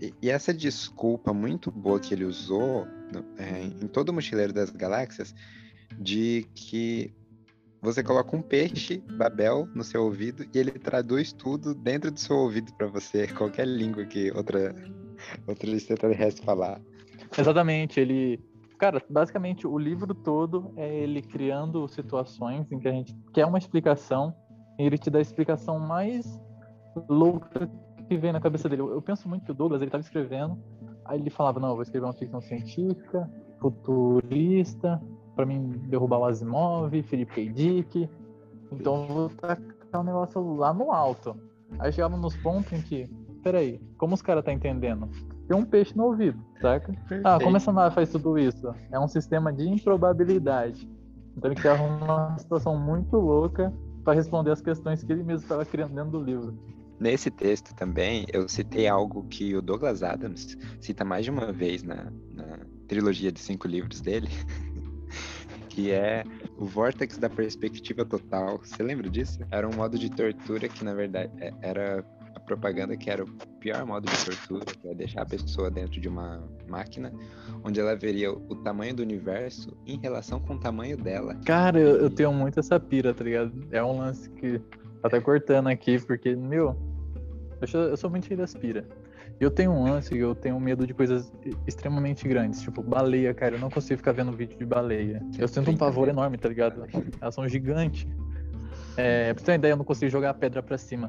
E, 0.00 0.12
e 0.22 0.30
essa 0.30 0.52
desculpa 0.52 1.32
muito 1.32 1.70
boa 1.70 2.00
que 2.00 2.12
ele 2.14 2.24
usou 2.24 2.86
no- 3.12 3.24
é, 3.38 3.62
em 3.62 3.86
todo 3.86 4.08
o 4.08 4.12
Mochileiro 4.12 4.52
das 4.52 4.70
Galáxias, 4.70 5.34
de 5.98 6.46
que 6.54 7.14
você 7.80 8.02
coloca 8.02 8.36
um 8.36 8.42
peixe, 8.42 8.98
Babel, 9.16 9.68
no 9.74 9.84
seu 9.84 10.02
ouvido 10.04 10.44
e 10.54 10.58
ele 10.58 10.72
traduz 10.72 11.32
tudo 11.32 11.74
dentro 11.74 12.10
do 12.10 12.18
seu 12.18 12.36
ouvido 12.36 12.72
para 12.74 12.86
você, 12.86 13.26
qualquer 13.38 13.66
língua 13.66 14.04
que 14.04 14.30
outra 14.32 14.74
outra 15.46 15.70
extraterrestre 15.70 16.44
falar. 16.44 16.80
Exatamente, 17.36 18.00
ele 18.00 18.40
Cara, 18.82 19.00
basicamente 19.08 19.64
o 19.64 19.78
livro 19.78 20.12
todo 20.12 20.72
é 20.76 20.92
ele 20.92 21.22
criando 21.22 21.86
situações 21.86 22.66
em 22.72 22.80
que 22.80 22.88
a 22.88 22.90
gente 22.90 23.16
quer 23.32 23.46
uma 23.46 23.56
explicação 23.56 24.34
e 24.76 24.82
ele 24.82 24.98
te 24.98 25.08
dá 25.08 25.20
a 25.20 25.22
explicação 25.22 25.78
mais 25.78 26.42
louca 27.08 27.70
que 28.08 28.16
vem 28.16 28.32
na 28.32 28.40
cabeça 28.40 28.68
dele. 28.68 28.82
Eu, 28.82 29.00
penso 29.00 29.28
muito 29.28 29.44
que 29.44 29.52
o 29.52 29.54
Douglas 29.54 29.80
ele 29.80 29.88
estava 29.88 30.02
escrevendo, 30.02 30.58
aí 31.04 31.20
ele 31.20 31.30
falava: 31.30 31.60
Não, 31.60 31.74
vou 31.74 31.82
escrever 31.82 32.06
uma 32.06 32.12
ficção 32.12 32.40
científica, 32.40 33.30
futurista, 33.60 35.00
para 35.36 35.46
mim 35.46 35.68
derrubar 35.88 36.18
o 36.18 36.24
Asimov, 36.24 36.90
Felipe 37.04 37.34
K. 37.34 37.52
Dick. 37.52 38.10
Então 38.72 39.06
vou 39.06 39.28
tacar 39.28 40.00
o 40.00 40.02
negócio 40.02 40.56
lá 40.56 40.74
no 40.74 40.90
alto. 40.90 41.36
Aí 41.78 41.92
chegava 41.92 42.16
nos 42.16 42.36
pontos 42.38 42.72
em 42.72 42.82
que, 42.82 43.08
peraí, 43.44 43.78
como 43.96 44.14
os 44.14 44.22
caras 44.22 44.44
tá 44.44 44.52
entendendo? 44.52 45.08
Um 45.54 45.64
peixe 45.64 45.96
no 45.96 46.04
ouvido, 46.04 46.38
saca? 46.60 46.92
Perfeito. 46.92 47.26
Ah, 47.26 47.38
como 47.40 47.56
essa 47.56 47.72
nave 47.72 47.94
faz 47.94 48.10
tudo 48.10 48.38
isso? 48.38 48.74
É 48.90 48.98
um 48.98 49.08
sistema 49.08 49.52
de 49.52 49.68
improbabilidade. 49.68 50.88
Então 51.36 51.50
ele 51.50 51.60
criava 51.60 51.82
uma 51.82 52.36
situação 52.38 52.76
muito 52.78 53.16
louca 53.16 53.72
para 54.04 54.14
responder 54.14 54.50
as 54.50 54.60
questões 54.60 55.02
que 55.02 55.12
ele 55.12 55.22
mesmo 55.22 55.42
estava 55.42 55.64
criando 55.64 55.94
dentro 55.94 56.10
do 56.10 56.22
livro. 56.22 56.58
Nesse 56.98 57.30
texto 57.30 57.74
também, 57.74 58.26
eu 58.32 58.48
citei 58.48 58.86
algo 58.86 59.24
que 59.24 59.56
o 59.56 59.62
Douglas 59.62 60.02
Adams 60.02 60.56
cita 60.80 61.04
mais 61.04 61.24
de 61.24 61.30
uma 61.30 61.52
vez 61.52 61.82
na, 61.82 62.12
na 62.30 62.60
trilogia 62.86 63.32
de 63.32 63.40
cinco 63.40 63.66
livros 63.66 64.00
dele, 64.00 64.28
que 65.68 65.90
é 65.90 66.22
o 66.56 66.64
vórtex 66.64 67.18
da 67.18 67.28
perspectiva 67.28 68.04
total. 68.04 68.58
Você 68.58 68.82
lembra 68.82 69.10
disso? 69.10 69.40
Era 69.50 69.68
um 69.68 69.74
modo 69.74 69.98
de 69.98 70.10
tortura 70.10 70.68
que, 70.68 70.84
na 70.84 70.94
verdade, 70.94 71.32
é, 71.40 71.52
era 71.60 72.04
propaganda 72.46 72.96
que 72.96 73.10
era 73.10 73.24
o 73.24 73.26
pior 73.58 73.84
modo 73.86 74.10
de 74.10 74.24
tortura, 74.24 74.64
que 74.64 74.88
é 74.88 74.94
deixar 74.94 75.22
a 75.22 75.26
pessoa 75.26 75.70
dentro 75.70 76.00
de 76.00 76.08
uma 76.08 76.42
máquina, 76.68 77.12
onde 77.64 77.80
ela 77.80 77.94
veria 77.96 78.32
o 78.32 78.56
tamanho 78.56 78.94
do 78.94 79.02
universo 79.02 79.76
em 79.86 79.98
relação 79.98 80.40
com 80.40 80.54
o 80.54 80.58
tamanho 80.58 80.96
dela. 80.96 81.34
Cara, 81.44 81.78
eu, 81.78 81.96
eu 81.96 82.10
tenho 82.10 82.32
muito 82.32 82.60
essa 82.60 82.78
pira, 82.78 83.14
tá 83.14 83.24
ligado? 83.24 83.52
É 83.70 83.82
um 83.82 83.98
lance 83.98 84.28
que 84.30 84.58
tá 84.58 85.08
até 85.08 85.20
cortando 85.20 85.68
aqui, 85.68 85.98
porque, 86.00 86.34
meu, 86.34 86.76
eu 87.60 87.66
sou, 87.66 87.80
eu 87.82 87.96
sou 87.96 88.10
muito 88.10 88.26
cheio 88.26 88.38
das 88.38 88.54
pira. 88.54 88.86
Eu 89.40 89.50
tenho 89.50 89.72
um 89.72 89.84
lance, 89.84 90.16
eu 90.16 90.34
tenho 90.34 90.58
medo 90.60 90.86
de 90.86 90.94
coisas 90.94 91.32
extremamente 91.66 92.28
grandes, 92.28 92.60
tipo 92.60 92.80
baleia, 92.82 93.34
cara. 93.34 93.56
Eu 93.56 93.60
não 93.60 93.70
consigo 93.70 93.98
ficar 93.98 94.12
vendo 94.12 94.30
vídeo 94.30 94.56
de 94.56 94.64
baleia. 94.64 95.20
Eu 95.36 95.48
sinto 95.48 95.70
um 95.70 95.76
pavor 95.76 96.08
enorme, 96.08 96.38
tá 96.38 96.48
ligado? 96.48 96.86
Elas 97.20 97.34
são 97.34 97.48
gigantes. 97.48 98.06
É, 98.96 99.32
pra 99.32 99.40
você 99.40 99.46
ter 99.46 99.52
uma 99.52 99.56
ideia, 99.56 99.72
eu 99.72 99.76
não 99.76 99.84
consigo 99.84 100.10
jogar 100.10 100.30
a 100.30 100.34
pedra 100.34 100.62
pra 100.62 100.78
cima. 100.78 101.08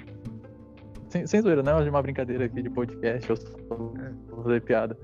Sem, 1.13 1.27
sem 1.27 1.41
zoeira, 1.41 1.61
não 1.61 1.77
é 1.77 1.87
uma 1.87 2.01
brincadeira 2.01 2.45
aqui 2.45 2.63
de 2.63 2.71
podcast, 2.71 3.29
eu 3.29 3.35
só 3.35 3.47
vou 3.69 3.93
fazer 4.41 4.61
piada. 4.63 4.97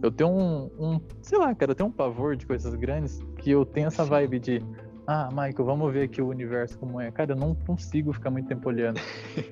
Eu 0.00 0.12
tenho 0.12 0.30
um, 0.30 0.70
um, 0.78 1.00
sei 1.20 1.36
lá, 1.38 1.52
cara, 1.56 1.72
eu 1.72 1.74
tenho 1.74 1.88
um 1.88 1.92
pavor 1.92 2.36
de 2.36 2.46
coisas 2.46 2.72
grandes 2.76 3.18
que 3.38 3.50
eu 3.50 3.66
tenho 3.66 3.88
essa 3.88 4.04
vibe 4.04 4.38
de 4.38 4.62
ah, 5.08 5.28
Michael, 5.28 5.64
vamos 5.64 5.92
ver 5.92 6.04
aqui 6.04 6.22
o 6.22 6.28
universo 6.28 6.78
como 6.78 7.00
é. 7.00 7.10
Cara, 7.10 7.32
eu 7.32 7.36
não 7.36 7.52
consigo 7.52 8.12
ficar 8.12 8.30
muito 8.30 8.46
tempo 8.46 8.68
olhando. 8.68 9.00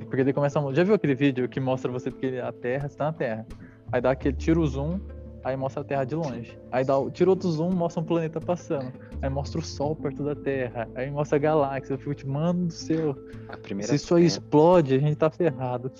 Porque 0.08 0.22
daí 0.22 0.32
começa 0.32 0.60
a... 0.60 0.72
Já 0.72 0.84
viu 0.84 0.94
aquele 0.94 1.16
vídeo 1.16 1.48
que 1.48 1.58
mostra 1.58 1.90
você 1.90 2.12
porque 2.12 2.40
a 2.40 2.52
Terra 2.52 2.86
está 2.86 3.06
na 3.06 3.12
Terra? 3.12 3.46
Aí 3.90 4.00
dá 4.00 4.12
aquele, 4.12 4.36
tira 4.36 4.60
o 4.60 4.66
zoom, 4.68 5.00
aí 5.44 5.56
mostra 5.56 5.82
a 5.82 5.84
Terra 5.84 6.04
de 6.04 6.14
longe. 6.14 6.58
Aí 6.72 6.84
dá, 6.84 6.94
tira 7.10 7.30
outro 7.30 7.50
zoom, 7.50 7.72
mostra 7.72 8.02
um 8.02 8.06
planeta 8.06 8.40
passando. 8.40 8.92
Aí 9.22 9.28
mostra 9.28 9.60
o 9.60 9.62
Sol 9.62 9.94
perto 9.94 10.24
da 10.24 10.34
Terra. 10.34 10.88
Aí 10.94 11.10
mostra 11.10 11.36
a 11.36 11.40
galáxia. 11.40 11.94
Eu 11.94 11.98
fico 11.98 12.14
tipo, 12.14 12.32
mano 12.32 12.66
do 12.66 12.72
céu. 12.72 13.14
Se 13.82 13.94
isso 13.94 14.14
aí 14.14 14.24
explode, 14.24 14.94
a 14.94 14.98
gente 14.98 15.16
tá 15.16 15.30
ferrado. 15.30 15.92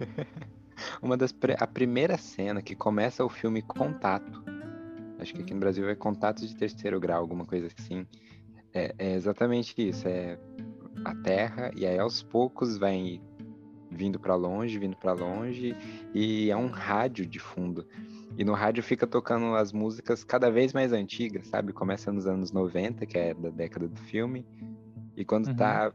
Uma 1.00 1.16
das 1.16 1.32
pre... 1.32 1.56
a 1.58 1.66
primeira 1.66 2.18
cena 2.18 2.60
que 2.60 2.74
começa 2.74 3.24
o 3.24 3.28
filme 3.28 3.62
Contato. 3.62 4.44
Acho 5.18 5.32
que 5.32 5.40
aqui 5.40 5.54
no 5.54 5.60
Brasil 5.60 5.88
é 5.88 5.94
Contato 5.94 6.46
de 6.46 6.54
terceiro 6.54 7.00
grau, 7.00 7.20
alguma 7.20 7.46
coisa 7.46 7.68
assim 7.78 8.06
é, 8.76 8.94
é 8.98 9.14
exatamente 9.14 9.74
isso. 9.76 10.06
É 10.06 10.38
a 11.04 11.14
Terra, 11.14 11.70
e 11.74 11.86
aí 11.86 11.98
aos 11.98 12.22
poucos 12.22 12.76
vai 12.76 13.20
vindo 13.90 14.18
para 14.18 14.34
longe, 14.34 14.78
vindo 14.78 14.96
para 14.96 15.12
longe, 15.12 15.74
e 16.14 16.50
é 16.50 16.56
um 16.56 16.66
rádio 16.66 17.24
de 17.24 17.38
fundo. 17.38 17.86
E 18.38 18.44
no 18.44 18.52
rádio 18.52 18.82
fica 18.82 19.06
tocando 19.06 19.54
as 19.54 19.72
músicas 19.72 20.22
cada 20.22 20.50
vez 20.50 20.72
mais 20.72 20.92
antigas, 20.92 21.46
sabe? 21.48 21.72
Começa 21.72 22.12
nos 22.12 22.26
anos 22.26 22.52
90, 22.52 23.06
que 23.06 23.16
é 23.16 23.34
da 23.34 23.50
década 23.50 23.88
do 23.88 23.98
filme, 24.00 24.46
e 25.16 25.24
quando 25.24 25.48
uhum. 25.48 25.56
tá 25.56 25.92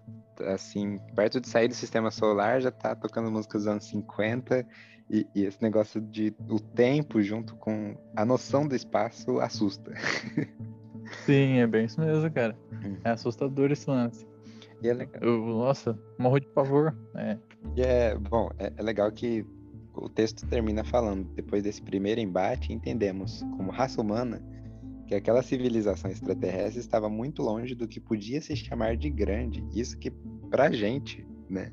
assim, 0.47 0.97
perto 1.15 1.39
de 1.39 1.47
sair 1.47 1.67
do 1.67 1.75
sistema 1.75 2.09
solar, 2.09 2.59
já 2.61 2.71
tá 2.71 2.95
tocando 2.95 3.29
músicas 3.29 3.61
dos 3.61 3.71
anos 3.71 3.85
50, 3.85 4.65
e, 5.09 5.27
e 5.35 5.43
esse 5.43 5.61
negócio 5.61 6.01
de 6.01 6.33
o 6.49 6.59
tempo 6.59 7.21
junto 7.21 7.55
com 7.57 7.95
a 8.15 8.25
noção 8.25 8.67
do 8.67 8.75
espaço 8.75 9.39
assusta. 9.39 9.93
Sim, 11.25 11.59
é 11.59 11.67
bem 11.67 11.85
isso 11.85 11.99
mesmo, 11.99 12.31
cara. 12.31 12.57
Hum. 12.83 12.97
É 13.03 13.11
assustador 13.11 13.71
esse 13.71 13.89
lance. 13.89 14.25
E 14.81 14.87
é 14.87 14.93
legal. 14.93 15.21
Eu, 15.21 15.37
nossa, 15.45 15.99
morro 16.17 16.39
de 16.39 16.47
pavor. 16.47 16.95
É. 17.15 17.37
E 17.75 17.81
é, 17.81 18.17
bom, 18.17 18.49
é, 18.57 18.71
é 18.75 18.81
legal 18.81 19.11
que 19.11 19.45
o 19.93 20.09
texto 20.09 20.47
termina 20.47 20.83
falando, 20.83 21.25
depois 21.35 21.63
desse 21.63 21.81
primeiro 21.81 22.21
embate, 22.21 22.73
entendemos, 22.73 23.41
como 23.57 23.71
raça 23.71 24.01
humana, 24.01 24.41
que 25.07 25.15
aquela 25.15 25.41
civilização 25.41 26.09
extraterrestre 26.09 26.79
estava 26.79 27.09
muito 27.09 27.41
longe 27.41 27.75
do 27.75 27.87
que 27.87 27.99
podia 27.99 28.41
se 28.41 28.55
chamar 28.55 28.95
de 28.95 29.09
grande. 29.09 29.63
Isso 29.73 29.97
que, 29.97 30.09
pra 30.49 30.71
gente, 30.71 31.27
né? 31.49 31.71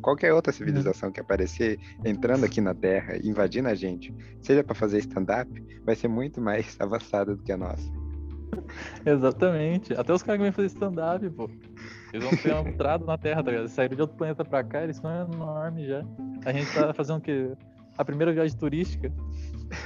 Qualquer 0.00 0.32
outra 0.32 0.50
uhum. 0.50 0.56
civilização 0.56 1.12
que 1.12 1.20
aparecer 1.20 1.78
entrando 2.04 2.44
aqui 2.44 2.60
na 2.60 2.74
Terra, 2.74 3.18
invadindo 3.22 3.68
a 3.68 3.74
gente, 3.74 4.14
seja 4.40 4.64
para 4.64 4.74
fazer 4.74 4.98
stand-up, 5.00 5.50
vai 5.84 5.94
ser 5.94 6.08
muito 6.08 6.40
mais 6.40 6.76
avançada 6.80 7.36
do 7.36 7.42
que 7.42 7.52
a 7.52 7.56
nossa. 7.56 7.92
Exatamente. 9.04 9.92
Até 9.92 10.12
os 10.12 10.22
caras 10.22 10.38
que 10.38 10.44
vêm 10.44 10.52
fazer 10.52 10.68
stand-up, 10.68 11.28
pô. 11.30 11.50
Eles 12.14 12.24
vão 12.24 12.64
ter 12.64 12.68
entrado 12.68 13.04
na 13.04 13.18
Terra, 13.18 13.42
tá 13.42 13.50
ligado? 13.50 13.68
Saíram 13.68 13.96
de 13.96 14.02
outro 14.02 14.16
planeta 14.16 14.44
pra 14.44 14.62
cá, 14.62 14.84
eles 14.84 14.96
são 14.98 15.10
enormes 15.10 15.88
já. 15.88 16.04
A 16.46 16.52
gente 16.52 16.72
tá 16.72 16.94
fazendo 16.94 17.18
o 17.18 17.20
quê? 17.20 17.50
A 17.98 18.04
primeira 18.04 18.32
viagem 18.32 18.56
turística. 18.56 19.12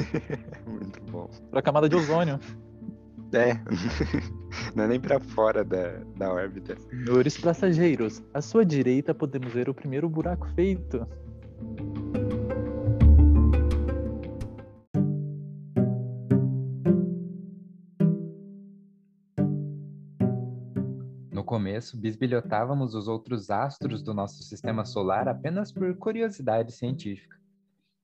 Muito 0.68 1.00
bom. 1.10 1.30
Pra 1.50 1.62
camada 1.62 1.88
de 1.88 1.96
ozônio. 1.96 2.38
É. 3.32 3.54
Não 4.76 4.84
é 4.84 4.88
nem 4.88 5.00
pra 5.00 5.18
fora 5.18 5.64
da, 5.64 6.00
da 6.16 6.30
órbita. 6.30 6.76
Senhores 6.78 7.38
passageiros, 7.38 8.22
à 8.34 8.42
sua 8.42 8.62
direita 8.62 9.14
podemos 9.14 9.50
ver 9.50 9.70
o 9.70 9.74
primeiro 9.74 10.06
buraco 10.06 10.46
feito. 10.54 11.06
Começo, 21.78 21.96
bisbilhotávamos 21.96 22.92
os 22.92 23.06
outros 23.06 23.50
astros 23.50 24.02
do 24.02 24.12
nosso 24.12 24.42
sistema 24.42 24.84
solar 24.84 25.28
apenas 25.28 25.70
por 25.70 25.94
curiosidade 25.96 26.72
científica. 26.72 27.38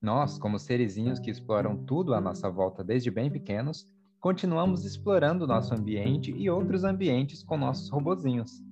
Nós, 0.00 0.38
como 0.38 0.60
serizinhos 0.60 1.18
que 1.18 1.28
exploram 1.28 1.76
tudo 1.76 2.14
à 2.14 2.20
nossa 2.20 2.48
volta 2.48 2.84
desde 2.84 3.10
bem 3.10 3.28
pequenos, 3.32 3.88
continuamos 4.20 4.84
explorando 4.84 5.44
nosso 5.44 5.74
ambiente 5.74 6.30
e 6.30 6.48
outros 6.48 6.84
ambientes 6.84 7.42
com 7.42 7.56
nossos 7.56 7.90
robozinhos. 7.90 8.62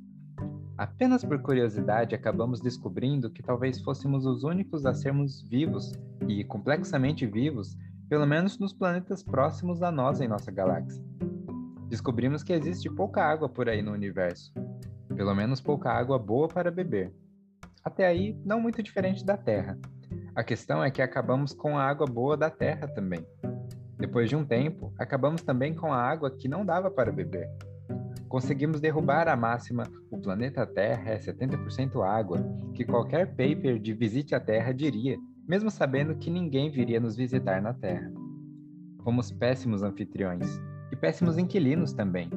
Apenas 0.78 1.24
por 1.24 1.42
curiosidade, 1.42 2.14
acabamos 2.14 2.60
descobrindo 2.60 3.28
que 3.28 3.42
talvez 3.42 3.80
fôssemos 3.80 4.24
os 4.24 4.44
únicos 4.44 4.86
a 4.86 4.94
sermos 4.94 5.42
vivos 5.42 5.92
e 6.28 6.44
complexamente 6.44 7.26
vivos, 7.26 7.76
pelo 8.08 8.26
menos 8.26 8.56
nos 8.56 8.72
planetas 8.72 9.20
próximos 9.20 9.82
a 9.82 9.90
nós 9.90 10.20
em 10.20 10.28
nossa 10.28 10.52
galáxia. 10.52 11.02
Descobrimos 11.92 12.42
que 12.42 12.54
existe 12.54 12.88
pouca 12.88 13.22
água 13.22 13.50
por 13.50 13.68
aí 13.68 13.82
no 13.82 13.92
universo, 13.92 14.50
pelo 15.14 15.34
menos 15.34 15.60
pouca 15.60 15.90
água 15.90 16.18
boa 16.18 16.48
para 16.48 16.70
beber. 16.70 17.12
Até 17.84 18.06
aí, 18.06 18.38
não 18.44 18.60
muito 18.60 18.82
diferente 18.82 19.24
da 19.24 19.36
Terra. 19.36 19.78
A 20.34 20.42
questão 20.42 20.82
é 20.82 20.90
que 20.90 21.02
acabamos 21.02 21.52
com 21.52 21.76
a 21.76 21.84
água 21.84 22.06
boa 22.06 22.36
da 22.36 22.48
Terra 22.48 22.86
também. 22.88 23.26
Depois 23.98 24.28
de 24.28 24.36
um 24.36 24.44
tempo, 24.44 24.92
acabamos 24.98 25.42
também 25.42 25.74
com 25.74 25.92
a 25.92 25.96
água 25.96 26.30
que 26.30 26.48
não 26.48 26.64
dava 26.64 26.90
para 26.90 27.12
beber. 27.12 27.48
Conseguimos 28.28 28.80
derrubar 28.80 29.28
a 29.28 29.36
máxima 29.36 29.84
o 30.10 30.18
planeta 30.18 30.66
Terra 30.66 31.10
é 31.10 31.18
70% 31.18 32.02
água, 32.02 32.42
que 32.74 32.84
qualquer 32.84 33.26
paper 33.36 33.78
de 33.78 33.92
Visite 33.92 34.34
a 34.34 34.40
Terra 34.40 34.72
diria, 34.72 35.18
mesmo 35.46 35.70
sabendo 35.70 36.16
que 36.16 36.30
ninguém 36.30 36.70
viria 36.70 36.98
nos 36.98 37.14
visitar 37.14 37.60
na 37.60 37.74
Terra. 37.74 38.10
Fomos 39.04 39.30
péssimos 39.30 39.82
anfitriões 39.82 40.60
e 40.90 40.96
péssimos 40.96 41.36
inquilinos 41.36 41.92
também. 41.92 42.30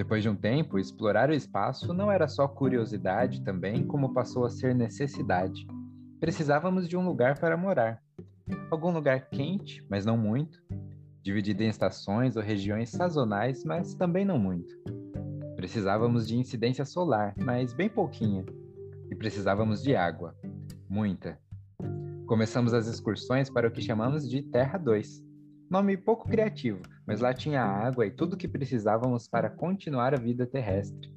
Depois 0.00 0.22
de 0.22 0.30
um 0.30 0.34
tempo, 0.34 0.78
explorar 0.78 1.28
o 1.28 1.34
espaço 1.34 1.92
não 1.92 2.10
era 2.10 2.26
só 2.26 2.48
curiosidade 2.48 3.42
também, 3.42 3.86
como 3.86 4.14
passou 4.14 4.46
a 4.46 4.48
ser 4.48 4.74
necessidade. 4.74 5.66
Precisávamos 6.18 6.88
de 6.88 6.96
um 6.96 7.04
lugar 7.04 7.38
para 7.38 7.54
morar. 7.54 8.02
Algum 8.70 8.90
lugar 8.92 9.28
quente, 9.28 9.84
mas 9.90 10.06
não 10.06 10.16
muito. 10.16 10.64
Dividido 11.22 11.64
em 11.64 11.68
estações 11.68 12.34
ou 12.34 12.42
regiões 12.42 12.88
sazonais, 12.88 13.62
mas 13.62 13.92
também 13.92 14.24
não 14.24 14.38
muito. 14.38 14.74
Precisávamos 15.54 16.26
de 16.26 16.34
incidência 16.34 16.86
solar, 16.86 17.34
mas 17.36 17.74
bem 17.74 17.90
pouquinha. 17.90 18.42
E 19.10 19.14
precisávamos 19.14 19.82
de 19.82 19.94
água. 19.94 20.34
Muita. 20.88 21.38
Começamos 22.26 22.72
as 22.72 22.86
excursões 22.86 23.50
para 23.50 23.68
o 23.68 23.70
que 23.70 23.82
chamamos 23.82 24.26
de 24.26 24.40
Terra 24.40 24.78
2. 24.78 25.29
Nome 25.70 25.96
pouco 25.96 26.28
criativo, 26.28 26.82
mas 27.06 27.20
lá 27.20 27.32
tinha 27.32 27.62
água 27.62 28.04
e 28.04 28.10
tudo 28.10 28.32
o 28.32 28.36
que 28.36 28.48
precisávamos 28.48 29.28
para 29.28 29.48
continuar 29.48 30.12
a 30.12 30.18
vida 30.18 30.44
terrestre. 30.44 31.14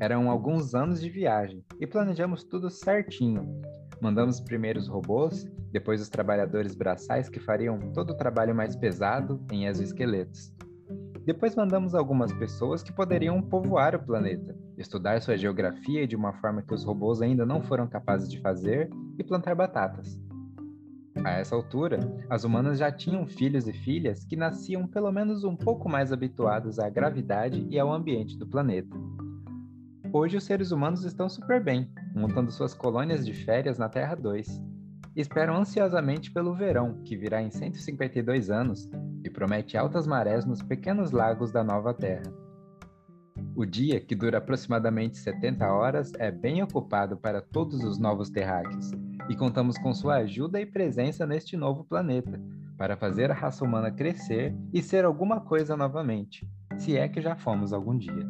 Eram 0.00 0.30
alguns 0.30 0.74
anos 0.74 0.98
de 0.98 1.10
viagem 1.10 1.62
e 1.78 1.86
planejamos 1.86 2.42
tudo 2.42 2.70
certinho. 2.70 3.60
Mandamos 4.00 4.40
primeiro 4.40 4.80
os 4.80 4.88
robôs, 4.88 5.44
depois 5.70 6.00
os 6.00 6.08
trabalhadores 6.08 6.74
braçais 6.74 7.28
que 7.28 7.38
fariam 7.38 7.92
todo 7.92 8.14
o 8.14 8.16
trabalho 8.16 8.54
mais 8.54 8.74
pesado 8.74 9.44
em 9.52 9.66
exoesqueletos. 9.66 10.54
Depois 11.26 11.54
mandamos 11.54 11.94
algumas 11.94 12.32
pessoas 12.32 12.82
que 12.82 12.94
poderiam 12.94 13.42
povoar 13.42 13.94
o 13.94 14.02
planeta, 14.02 14.56
estudar 14.78 15.20
sua 15.20 15.36
geografia 15.36 16.06
de 16.06 16.16
uma 16.16 16.32
forma 16.40 16.62
que 16.62 16.72
os 16.72 16.82
robôs 16.82 17.20
ainda 17.20 17.44
não 17.44 17.62
foram 17.62 17.86
capazes 17.86 18.30
de 18.30 18.40
fazer 18.40 18.88
e 19.18 19.22
plantar 19.22 19.54
batatas. 19.54 20.18
A 21.24 21.30
essa 21.32 21.54
altura, 21.54 22.00
as 22.28 22.42
humanas 22.42 22.78
já 22.78 22.90
tinham 22.90 23.26
filhos 23.26 23.68
e 23.68 23.72
filhas 23.72 24.24
que 24.24 24.34
nasciam 24.34 24.86
pelo 24.86 25.12
menos 25.12 25.44
um 25.44 25.54
pouco 25.54 25.88
mais 25.88 26.12
habituados 26.12 26.78
à 26.78 26.88
gravidade 26.88 27.66
e 27.68 27.78
ao 27.78 27.92
ambiente 27.92 28.36
do 28.36 28.46
planeta. 28.46 28.96
Hoje 30.12 30.36
os 30.36 30.44
seres 30.44 30.72
humanos 30.72 31.04
estão 31.04 31.28
super 31.28 31.62
bem, 31.62 31.90
montando 32.14 32.50
suas 32.50 32.74
colônias 32.74 33.24
de 33.24 33.32
férias 33.32 33.78
na 33.78 33.88
Terra 33.88 34.14
2. 34.14 34.60
E 35.14 35.20
esperam 35.20 35.56
ansiosamente 35.56 36.30
pelo 36.30 36.54
verão, 36.54 37.02
que 37.04 37.16
virá 37.16 37.42
em 37.42 37.50
152 37.50 38.50
anos 38.50 38.90
e 39.22 39.30
promete 39.30 39.76
altas 39.76 40.06
marés 40.06 40.44
nos 40.44 40.62
pequenos 40.62 41.12
lagos 41.12 41.52
da 41.52 41.62
nova 41.62 41.94
Terra. 41.94 42.32
O 43.54 43.66
dia, 43.66 44.00
que 44.00 44.14
dura 44.14 44.38
aproximadamente 44.38 45.18
70 45.18 45.66
horas, 45.66 46.12
é 46.18 46.30
bem 46.30 46.62
ocupado 46.62 47.16
para 47.16 47.40
todos 47.40 47.84
os 47.84 47.98
novos 47.98 48.30
terráqueos, 48.30 48.90
e 49.32 49.36
contamos 49.36 49.78
com 49.78 49.94
sua 49.94 50.16
ajuda 50.16 50.60
e 50.60 50.66
presença 50.66 51.24
neste 51.24 51.56
novo 51.56 51.84
planeta, 51.84 52.38
para 52.76 52.98
fazer 52.98 53.30
a 53.30 53.34
raça 53.34 53.64
humana 53.64 53.90
crescer 53.90 54.54
e 54.70 54.82
ser 54.82 55.06
alguma 55.06 55.40
coisa 55.40 55.74
novamente, 55.74 56.46
se 56.76 56.98
é 56.98 57.08
que 57.08 57.18
já 57.18 57.34
fomos 57.34 57.72
algum 57.72 57.96
dia. 57.96 58.28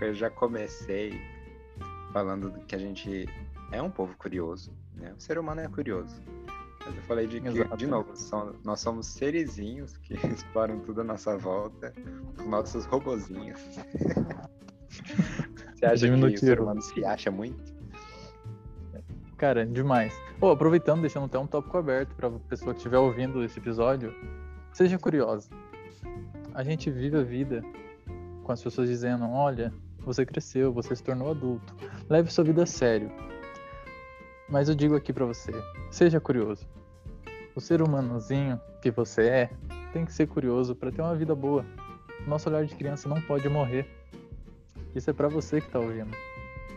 eu 0.00 0.14
já 0.14 0.30
comecei 0.30 1.20
falando 2.12 2.52
que 2.64 2.76
a 2.76 2.78
gente 2.78 3.28
é 3.72 3.82
um 3.82 3.90
povo 3.90 4.16
curioso, 4.16 4.72
né? 4.94 5.12
O 5.16 5.20
ser 5.20 5.36
humano 5.36 5.62
é 5.62 5.68
curioso. 5.68 6.22
Eu 6.96 7.02
falei 7.02 7.26
de 7.26 7.40
que, 7.40 7.76
de 7.76 7.86
novo, 7.86 8.14
são, 8.14 8.54
nós 8.64 8.80
somos 8.80 9.06
serizinhos 9.06 9.96
que 9.98 10.14
exploram 10.26 10.80
tudo 10.80 11.00
à 11.00 11.04
nossa 11.04 11.36
volta, 11.36 11.92
os 12.38 12.46
nossos 12.46 12.84
robozinhos. 12.86 13.60
Você 15.74 15.86
acha 15.86 16.08
que 16.08 16.34
o 16.34 16.38
ser 16.38 16.60
humano 16.60 16.82
se 16.82 17.04
acha 17.04 17.30
muito? 17.30 17.80
Cara, 19.38 19.64
demais. 19.64 20.14
Oh, 20.40 20.50
aproveitando, 20.50 21.00
deixando 21.00 21.24
até 21.24 21.38
um 21.38 21.46
tópico 21.46 21.78
aberto 21.78 22.14
para 22.14 22.28
a 22.28 22.32
pessoa 22.40 22.74
que 22.74 22.80
estiver 22.80 22.98
ouvindo 22.98 23.42
esse 23.42 23.58
episódio, 23.58 24.14
seja 24.72 24.98
curiosa. 24.98 25.48
A 26.52 26.62
gente 26.62 26.90
vive 26.90 27.16
a 27.16 27.22
vida 27.22 27.64
com 28.42 28.52
as 28.52 28.62
pessoas 28.62 28.88
dizendo: 28.88 29.24
olha, 29.24 29.72
você 30.00 30.26
cresceu, 30.26 30.72
você 30.72 30.94
se 30.94 31.02
tornou 31.02 31.30
adulto. 31.30 31.74
Leve 32.08 32.30
sua 32.30 32.44
vida 32.44 32.64
a 32.64 32.66
sério. 32.66 33.10
Mas 34.48 34.68
eu 34.68 34.74
digo 34.74 34.96
aqui 34.96 35.12
para 35.12 35.24
você, 35.24 35.52
seja 35.90 36.20
curioso. 36.20 36.68
O 37.60 37.62
ser 37.62 37.82
humanozinho 37.82 38.58
que 38.80 38.90
você 38.90 39.28
é 39.28 39.50
tem 39.92 40.06
que 40.06 40.14
ser 40.14 40.26
curioso 40.26 40.74
para 40.74 40.90
ter 40.90 41.02
uma 41.02 41.14
vida 41.14 41.34
boa. 41.34 41.62
Nosso 42.26 42.48
olhar 42.48 42.64
de 42.64 42.74
criança 42.74 43.06
não 43.06 43.20
pode 43.20 43.46
morrer. 43.50 43.86
Isso 44.94 45.10
é 45.10 45.12
para 45.12 45.28
você 45.28 45.60
que 45.60 45.68
tá 45.68 45.78
ouvindo, 45.78 46.10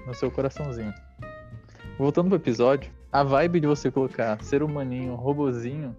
no 0.05 0.13
seu 0.13 0.29
coraçãozinho. 0.29 0.93
Voltando 1.97 2.27
pro 2.27 2.35
episódio, 2.35 2.91
a 3.09 3.23
vibe 3.23 3.61
de 3.61 3.67
você 3.67 3.89
colocar 3.89 4.43
ser 4.43 4.61
humaninho, 4.61 5.15
robozinho, 5.15 5.95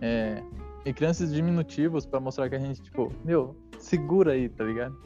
é, 0.00 0.40
e 0.84 0.92
crianças 0.92 1.32
diminutivos 1.32 2.06
para 2.06 2.20
mostrar 2.20 2.48
que 2.48 2.54
a 2.54 2.60
gente, 2.60 2.80
tipo, 2.80 3.12
meu, 3.24 3.56
segura 3.76 4.34
aí, 4.34 4.48
tá 4.48 4.62
ligado? 4.62 4.96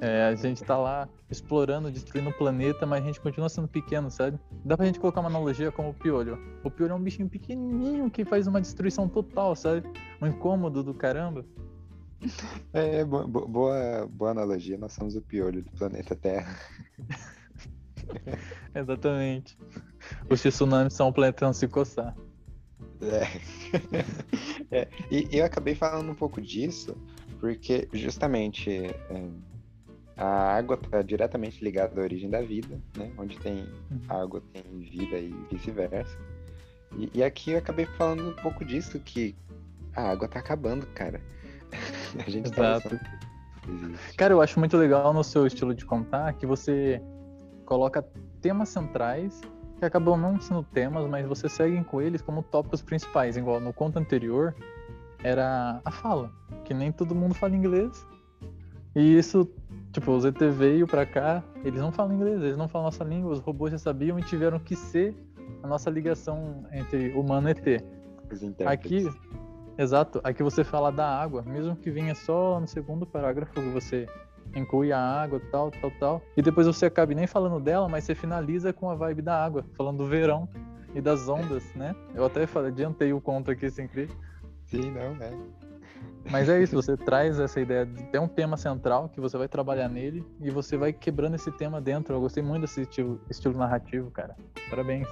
É, 0.00 0.24
a 0.24 0.34
gente 0.34 0.62
tá 0.62 0.76
lá 0.76 1.08
explorando, 1.30 1.90
destruindo 1.90 2.30
o 2.30 2.32
planeta, 2.32 2.84
mas 2.84 3.02
a 3.02 3.06
gente 3.06 3.20
continua 3.20 3.48
sendo 3.48 3.68
pequeno, 3.68 4.10
sabe? 4.10 4.38
Dá 4.64 4.76
pra 4.76 4.86
gente 4.86 5.00
colocar 5.00 5.20
uma 5.20 5.28
analogia 5.28 5.70
como 5.70 5.90
o 5.90 5.94
piolho. 5.94 6.38
O 6.62 6.70
piolho 6.70 6.92
é 6.92 6.94
um 6.94 7.02
bichinho 7.02 7.28
pequenininho 7.28 8.10
que 8.10 8.24
faz 8.24 8.46
uma 8.46 8.60
destruição 8.60 9.08
total, 9.08 9.54
sabe? 9.54 9.88
Um 10.20 10.26
incômodo 10.26 10.82
do 10.82 10.94
caramba. 10.94 11.44
É, 12.72 13.04
boa, 13.04 13.26
boa, 13.26 14.08
boa 14.10 14.30
analogia. 14.30 14.78
Nós 14.78 14.92
somos 14.92 15.14
o 15.16 15.22
piolho 15.22 15.62
do 15.62 15.70
planeta 15.72 16.16
Terra. 16.16 16.58
Exatamente. 18.74 19.56
Os 20.28 20.42
tsunamis 20.42 20.94
são 20.94 21.08
o 21.08 21.12
planeta 21.12 21.46
não 21.46 21.52
se 21.52 21.68
coçar. 21.68 22.14
É. 23.00 23.24
é. 24.76 24.88
E 25.10 25.28
eu 25.32 25.44
acabei 25.44 25.74
falando 25.74 26.10
um 26.10 26.14
pouco 26.14 26.40
disso, 26.40 26.96
porque 27.40 27.88
justamente. 27.92 28.70
É 28.70 29.53
a 30.16 30.56
água 30.56 30.78
está 30.82 31.02
diretamente 31.02 31.62
ligada 31.62 32.00
à 32.00 32.04
origem 32.04 32.30
da 32.30 32.40
vida, 32.40 32.80
né? 32.96 33.10
Onde 33.18 33.38
tem 33.38 33.66
uhum. 33.90 34.00
água 34.08 34.42
tem 34.52 34.62
vida 34.78 35.18
e 35.18 35.34
vice-versa. 35.50 36.16
E, 36.96 37.10
e, 37.14 37.24
aqui 37.24 37.52
eu 37.52 37.58
acabei 37.58 37.86
falando 37.86 38.28
um 38.28 38.34
pouco 38.34 38.64
disso, 38.64 39.00
que 39.00 39.34
a 39.96 40.10
água 40.10 40.26
está 40.26 40.38
acabando, 40.38 40.86
cara. 40.94 41.20
a 42.24 42.30
gente 42.30 42.50
tá 42.52 42.76
Exato. 42.76 42.90
Tá 42.90 43.18
cara, 44.16 44.34
eu 44.34 44.40
acho 44.40 44.58
muito 44.58 44.76
legal 44.76 45.12
no 45.12 45.24
seu 45.24 45.46
estilo 45.46 45.74
de 45.74 45.84
contar 45.84 46.32
que 46.34 46.46
você 46.46 47.02
coloca 47.64 48.04
temas 48.40 48.68
centrais 48.68 49.40
que 49.78 49.84
acabam 49.84 50.16
não 50.16 50.40
sendo 50.40 50.62
temas, 50.62 51.08
mas 51.08 51.26
você 51.26 51.48
segue 51.48 51.82
com 51.84 52.00
eles 52.00 52.22
como 52.22 52.42
tópicos 52.42 52.82
principais. 52.82 53.36
Igual 53.36 53.60
no 53.60 53.72
conto 53.72 53.98
anterior 53.98 54.54
era 55.22 55.80
a 55.84 55.90
fala, 55.90 56.30
que 56.64 56.72
nem 56.72 56.92
todo 56.92 57.14
mundo 57.14 57.34
fala 57.34 57.56
inglês. 57.56 58.06
E 58.94 59.18
isso 59.18 59.50
Tipo, 59.94 60.10
o 60.10 60.20
ZT 60.20 60.50
veio 60.50 60.88
pra 60.88 61.06
cá, 61.06 61.40
eles 61.64 61.80
não 61.80 61.92
falam 61.92 62.16
inglês, 62.16 62.42
eles 62.42 62.56
não 62.56 62.66
falam 62.66 62.86
nossa 62.86 63.04
língua, 63.04 63.30
os 63.30 63.38
robôs 63.38 63.70
já 63.70 63.78
sabiam 63.78 64.18
e 64.18 64.22
tiveram 64.22 64.58
que 64.58 64.74
ser 64.74 65.14
a 65.62 65.68
nossa 65.68 65.88
ligação 65.88 66.66
entre 66.72 67.12
humano 67.12 67.48
e 67.48 67.52
ET. 67.52 67.84
Aqui, 68.66 69.08
exato, 69.78 70.20
aqui 70.24 70.42
você 70.42 70.64
fala 70.64 70.90
da 70.90 71.06
água, 71.06 71.42
mesmo 71.42 71.76
que 71.76 71.92
venha 71.92 72.12
só 72.12 72.58
no 72.58 72.66
segundo 72.66 73.06
parágrafo 73.06 73.52
que 73.52 73.60
você 73.70 74.08
inclui 74.56 74.90
a 74.90 74.98
água, 74.98 75.40
tal, 75.52 75.70
tal, 75.70 75.90
tal, 76.00 76.22
e 76.36 76.42
depois 76.42 76.66
você 76.66 76.86
acabe 76.86 77.14
nem 77.14 77.28
falando 77.28 77.60
dela, 77.60 77.88
mas 77.88 78.02
você 78.02 78.16
finaliza 78.16 78.72
com 78.72 78.90
a 78.90 78.96
vibe 78.96 79.22
da 79.22 79.44
água, 79.44 79.64
falando 79.76 79.98
do 79.98 80.06
verão 80.08 80.48
e 80.92 81.00
das 81.00 81.28
ondas, 81.28 81.72
né? 81.76 81.94
Eu 82.16 82.24
até 82.24 82.48
falei, 82.48 82.72
adiantei 82.72 83.12
o 83.12 83.20
conto 83.20 83.52
aqui 83.52 83.70
sem 83.70 83.86
crer. 83.86 84.10
Sim, 84.64 84.90
não, 84.90 85.24
é. 85.24 85.30
Mas 86.30 86.48
é 86.48 86.62
isso, 86.62 86.74
você 86.74 86.96
traz 86.96 87.38
essa 87.38 87.60
ideia 87.60 87.84
de 87.84 88.02
ter 88.04 88.18
um 88.18 88.28
tema 88.28 88.56
central 88.56 89.08
que 89.08 89.20
você 89.20 89.36
vai 89.36 89.46
trabalhar 89.46 89.88
nele 89.88 90.24
e 90.40 90.50
você 90.50 90.76
vai 90.76 90.92
quebrando 90.92 91.34
esse 91.34 91.50
tema 91.52 91.80
dentro. 91.80 92.14
Eu 92.14 92.20
gostei 92.20 92.42
muito 92.42 92.62
desse 92.62 92.82
estilo, 92.82 93.20
estilo 93.28 93.56
narrativo, 93.58 94.10
cara. 94.10 94.34
Parabéns. 94.70 95.06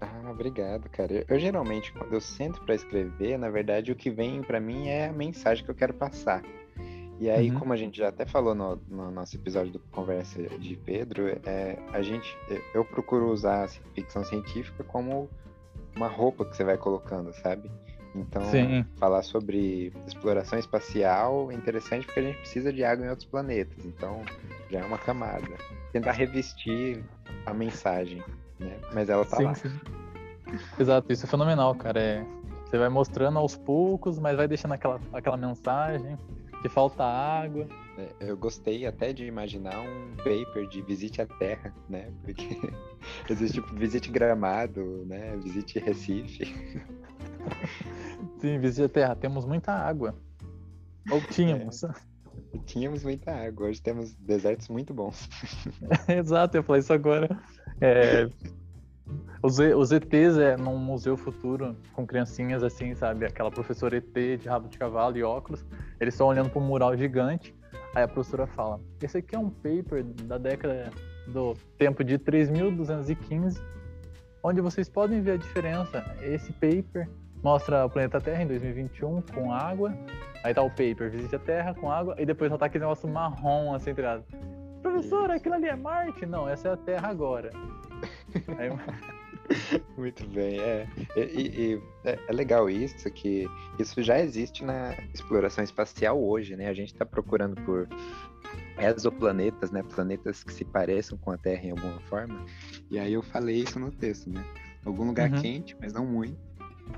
Ah, 0.00 0.30
obrigado, 0.30 0.88
cara. 0.88 1.12
Eu, 1.12 1.24
eu 1.28 1.38
geralmente, 1.38 1.92
quando 1.92 2.12
eu 2.12 2.20
sento 2.20 2.60
para 2.62 2.74
escrever, 2.74 3.38
na 3.38 3.50
verdade, 3.50 3.92
o 3.92 3.96
que 3.96 4.10
vem 4.10 4.42
para 4.42 4.58
mim 4.58 4.88
é 4.88 5.08
a 5.08 5.12
mensagem 5.12 5.64
que 5.64 5.70
eu 5.70 5.74
quero 5.74 5.94
passar. 5.94 6.42
E 7.20 7.30
aí, 7.30 7.50
uhum. 7.50 7.58
como 7.60 7.72
a 7.72 7.76
gente 7.76 7.98
já 7.98 8.08
até 8.08 8.26
falou 8.26 8.52
no, 8.52 8.76
no, 8.88 9.10
nosso 9.12 9.36
episódio 9.36 9.74
do 9.74 9.78
Conversa 9.78 10.42
de 10.42 10.74
Pedro, 10.74 11.28
é, 11.28 11.78
a 11.92 12.02
gente, 12.02 12.36
eu 12.74 12.84
procuro 12.84 13.30
usar 13.30 13.64
a 13.64 13.68
ficção 13.68 14.24
científica 14.24 14.82
como 14.82 15.30
uma 15.94 16.08
roupa 16.08 16.44
que 16.44 16.56
você 16.56 16.64
vai 16.64 16.76
colocando, 16.76 17.32
sabe? 17.34 17.70
Então, 18.14 18.42
Sim. 18.44 18.84
falar 18.98 19.22
sobre 19.22 19.92
exploração 20.06 20.58
espacial 20.58 21.50
é 21.50 21.54
interessante 21.54 22.04
porque 22.04 22.20
a 22.20 22.22
gente 22.22 22.38
precisa 22.38 22.72
de 22.72 22.84
água 22.84 23.06
em 23.06 23.08
outros 23.08 23.26
planetas. 23.26 23.84
Então, 23.84 24.22
já 24.70 24.80
é 24.80 24.84
uma 24.84 24.98
camada. 24.98 25.48
Tentar 25.92 26.12
revestir 26.12 27.02
a 27.46 27.54
mensagem, 27.54 28.22
né? 28.58 28.78
Mas 28.92 29.08
ela 29.08 29.24
tá 29.24 29.36
sim, 29.36 29.44
lá. 29.44 29.54
Sim. 29.54 29.70
Exato, 30.78 31.12
isso 31.12 31.24
é 31.24 31.28
fenomenal, 31.28 31.74
cara. 31.74 32.00
É, 32.00 32.26
você 32.64 32.76
vai 32.76 32.88
mostrando 32.88 33.38
aos 33.38 33.56
poucos, 33.56 34.18
mas 34.18 34.36
vai 34.36 34.46
deixando 34.46 34.72
aquela, 34.72 35.00
aquela 35.12 35.36
mensagem 35.36 36.18
que 36.60 36.68
falta 36.68 37.04
água. 37.04 37.66
É, 37.98 38.30
eu 38.30 38.36
gostei 38.36 38.86
até 38.86 39.12
de 39.12 39.26
imaginar 39.26 39.80
um 39.80 40.16
paper 40.16 40.66
de 40.68 40.80
visite 40.80 41.20
a 41.20 41.26
Terra, 41.26 41.74
né? 41.88 42.10
Porque 42.24 42.58
existe 43.28 43.60
tipo 43.60 43.74
visite 43.74 44.10
Gramado, 44.10 45.04
né? 45.06 45.36
Visite 45.42 45.78
Recife. 45.78 46.54
Sim, 48.38 48.58
visita 48.58 48.86
a 48.86 48.88
Terra, 48.88 49.16
temos 49.16 49.44
muita 49.44 49.72
água. 49.72 50.14
Ou 51.10 51.20
tínhamos. 51.30 51.84
É. 51.84 51.92
Tínhamos 52.66 53.02
muita 53.02 53.30
água, 53.30 53.68
hoje 53.68 53.80
temos 53.80 54.14
desertos 54.14 54.68
muito 54.68 54.92
bons. 54.92 55.28
Exato, 56.08 56.56
eu 56.56 56.62
falei 56.62 56.80
isso 56.80 56.92
agora. 56.92 57.38
É, 57.80 58.28
os, 59.42 59.58
os 59.58 59.92
ETs 59.92 60.36
é 60.38 60.56
num 60.56 60.76
museu 60.78 61.16
futuro 61.16 61.76
com 61.92 62.06
criancinhas 62.06 62.62
assim, 62.62 62.94
sabe? 62.94 63.26
Aquela 63.26 63.50
professora 63.50 63.96
ET 63.96 64.40
de 64.40 64.48
rabo 64.48 64.68
de 64.68 64.78
cavalo 64.78 65.16
e 65.16 65.22
óculos. 65.22 65.64
Eles 66.00 66.14
estão 66.14 66.28
olhando 66.28 66.50
para 66.50 66.60
um 66.60 66.64
mural 66.64 66.96
gigante. 66.96 67.54
Aí 67.94 68.04
a 68.04 68.08
professora 68.08 68.46
fala: 68.46 68.80
Esse 69.00 69.18
aqui 69.18 69.34
é 69.34 69.38
um 69.38 69.50
paper 69.50 70.04
da 70.24 70.38
década 70.38 70.90
do 71.26 71.54
tempo 71.78 72.02
de 72.04 72.18
3215, 72.18 73.60
onde 74.42 74.60
vocês 74.60 74.88
podem 74.88 75.20
ver 75.20 75.32
a 75.32 75.36
diferença. 75.36 76.04
Esse 76.22 76.52
paper 76.52 77.08
mostra 77.42 77.84
o 77.86 77.90
planeta 77.90 78.20
Terra 78.20 78.42
em 78.42 78.46
2021 78.46 79.22
com 79.22 79.52
água. 79.52 79.92
Aí 80.44 80.52
tá 80.54 80.62
o 80.62 80.70
paper, 80.70 81.10
visite 81.10 81.36
a 81.36 81.38
Terra 81.38 81.74
com 81.74 81.90
água. 81.90 82.14
E 82.18 82.26
depois 82.26 82.50
só 82.50 82.58
tá 82.58 82.66
aquele 82.66 82.84
negócio 82.84 83.08
marrom 83.08 83.74
assim, 83.74 83.94
tá 83.94 84.02
ligado? 84.02 84.24
Professora, 84.82 85.34
aquilo 85.36 85.54
ali 85.54 85.66
é 85.68 85.76
Marte? 85.76 86.26
Não, 86.26 86.48
essa 86.48 86.68
é 86.68 86.72
a 86.72 86.76
Terra 86.76 87.08
agora. 87.08 87.50
Aí, 88.58 88.70
Muito 89.96 90.26
bem, 90.28 90.58
é. 90.58 90.86
E, 91.16 91.20
e- 91.20 91.72
e 91.74 91.82
é, 92.04 92.18
é 92.28 92.32
legal 92.32 92.68
isso, 92.70 93.08
que 93.10 93.46
isso 93.78 94.02
já 94.02 94.18
existe 94.18 94.64
na 94.64 94.94
exploração 95.14 95.62
espacial 95.62 96.20
hoje, 96.22 96.56
né? 96.56 96.68
A 96.68 96.74
gente 96.74 96.92
está 96.92 97.04
procurando 97.06 97.60
por 97.62 97.86
exoplanetas, 98.78 99.70
né? 99.70 99.82
Planetas 99.82 100.42
que 100.42 100.52
se 100.52 100.64
pareçam 100.64 101.16
com 101.18 101.30
a 101.30 101.36
Terra 101.38 101.64
em 101.66 101.70
alguma 101.70 102.00
forma. 102.02 102.44
E 102.90 102.98
aí 102.98 103.12
eu 103.12 103.22
falei 103.22 103.56
isso 103.56 103.78
no 103.78 103.90
texto, 103.90 104.30
né? 104.30 104.44
Algum 104.84 105.04
lugar 105.06 105.30
Uhum. 105.30 105.40
quente, 105.40 105.76
mas 105.80 105.92
não 105.92 106.04
muito. 106.06 106.36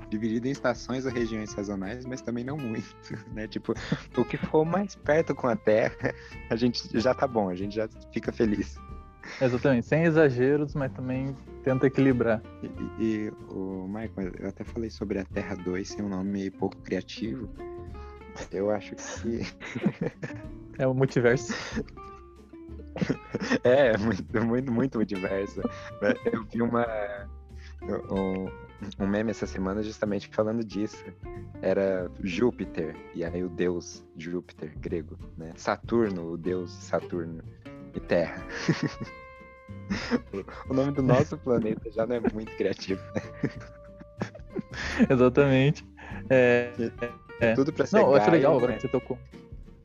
Dividido 0.09 0.47
em 0.47 0.51
estações 0.51 1.05
ou 1.05 1.11
regiões 1.11 1.51
sazonais, 1.51 2.05
mas 2.05 2.21
também 2.21 2.43
não 2.43 2.57
muito, 2.57 2.85
né? 3.33 3.47
Tipo, 3.47 3.73
o 4.17 4.25
que 4.25 4.37
for 4.37 4.63
mais 4.65 4.95
perto 4.95 5.33
com 5.35 5.47
a 5.47 5.55
Terra, 5.55 5.95
a 6.49 6.55
gente 6.55 6.87
já 6.99 7.13
tá 7.13 7.27
bom, 7.27 7.49
a 7.49 7.55
gente 7.55 7.75
já 7.75 7.87
fica 8.13 8.31
feliz. 8.31 8.77
Exatamente, 9.41 9.87
sem 9.87 10.03
exageros, 10.03 10.75
mas 10.75 10.91
também 10.93 11.35
tenta 11.63 11.87
equilibrar. 11.87 12.41
E, 12.99 13.03
e- 13.03 13.33
o 13.49 13.87
Michael, 13.87 14.31
eu 14.39 14.49
até 14.49 14.63
falei 14.63 14.89
sobre 14.91 15.17
a 15.17 15.25
Terra 15.25 15.55
2 15.55 15.89
ser 15.89 16.03
um 16.03 16.09
nome 16.09 16.51
pouco 16.51 16.77
criativo. 16.77 17.49
Eu 18.51 18.69
acho 18.69 18.95
que 18.95 19.39
É 20.77 20.85
o 20.85 20.93
multiverso. 20.93 21.53
é 23.63 23.97
muito, 23.97 24.45
muito, 24.45 24.71
muito 24.71 25.05
diverso. 25.05 25.61
Eu 26.31 26.45
vi 26.45 26.61
uma 26.61 26.85
um, 28.99 29.07
meme 29.07 29.31
essa 29.31 29.45
semana 29.45 29.81
justamente 29.81 30.27
falando 30.27 30.63
disso. 30.63 31.03
Era 31.61 32.11
Júpiter, 32.21 32.95
e 33.13 33.23
aí 33.23 33.43
o 33.43 33.49
deus 33.49 34.03
Júpiter, 34.17 34.77
grego, 34.79 35.17
né? 35.37 35.53
Saturno, 35.55 36.33
o 36.33 36.37
deus 36.37 36.71
Saturno, 36.71 37.43
e 37.93 37.99
Terra. 37.99 38.43
O 40.69 40.73
nome 40.73 40.91
do 40.91 41.01
nosso 41.01 41.37
planeta 41.37 41.91
já 41.91 42.05
não 42.05 42.15
é 42.15 42.19
muito 42.33 42.55
criativo. 42.55 43.01
Exatamente. 45.09 45.85
É, 46.29 46.71
É. 47.39 47.53
Tudo 47.53 47.73
pra 47.73 47.85
ser 47.85 47.97
Não, 47.97 48.09
eu 48.09 48.15
acho 48.15 48.31
legal 48.31 48.57
agora 48.57 48.71
né? 48.71 48.75
que 48.77 48.83
você 48.83 48.87
tocou. 48.87 49.17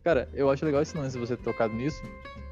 Cara, 0.05 0.29
eu 0.33 0.50
acho 0.50 0.64
legal 0.64 0.83
esse 0.83 0.96
lance 0.96 1.18
de 1.18 1.26
você 1.26 1.37
ter 1.37 1.42
tocado 1.42 1.74
nisso, 1.74 2.03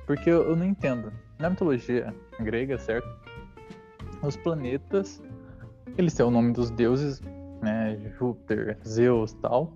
porque 0.06 0.28
eu, 0.28 0.42
eu 0.42 0.56
não 0.56 0.64
entendo. 0.64 1.12
Na 1.38 1.48
mitologia 1.48 2.14
grega, 2.40 2.78
certo? 2.78 3.08
Os 4.22 4.36
planetas, 4.36 5.22
eles 6.00 6.14
têm 6.14 6.24
o 6.26 6.30
nome 6.30 6.52
dos 6.52 6.70
deuses, 6.70 7.20
né? 7.62 7.98
Júpiter, 8.18 8.78
Zeus 8.86 9.32
tal. 9.34 9.72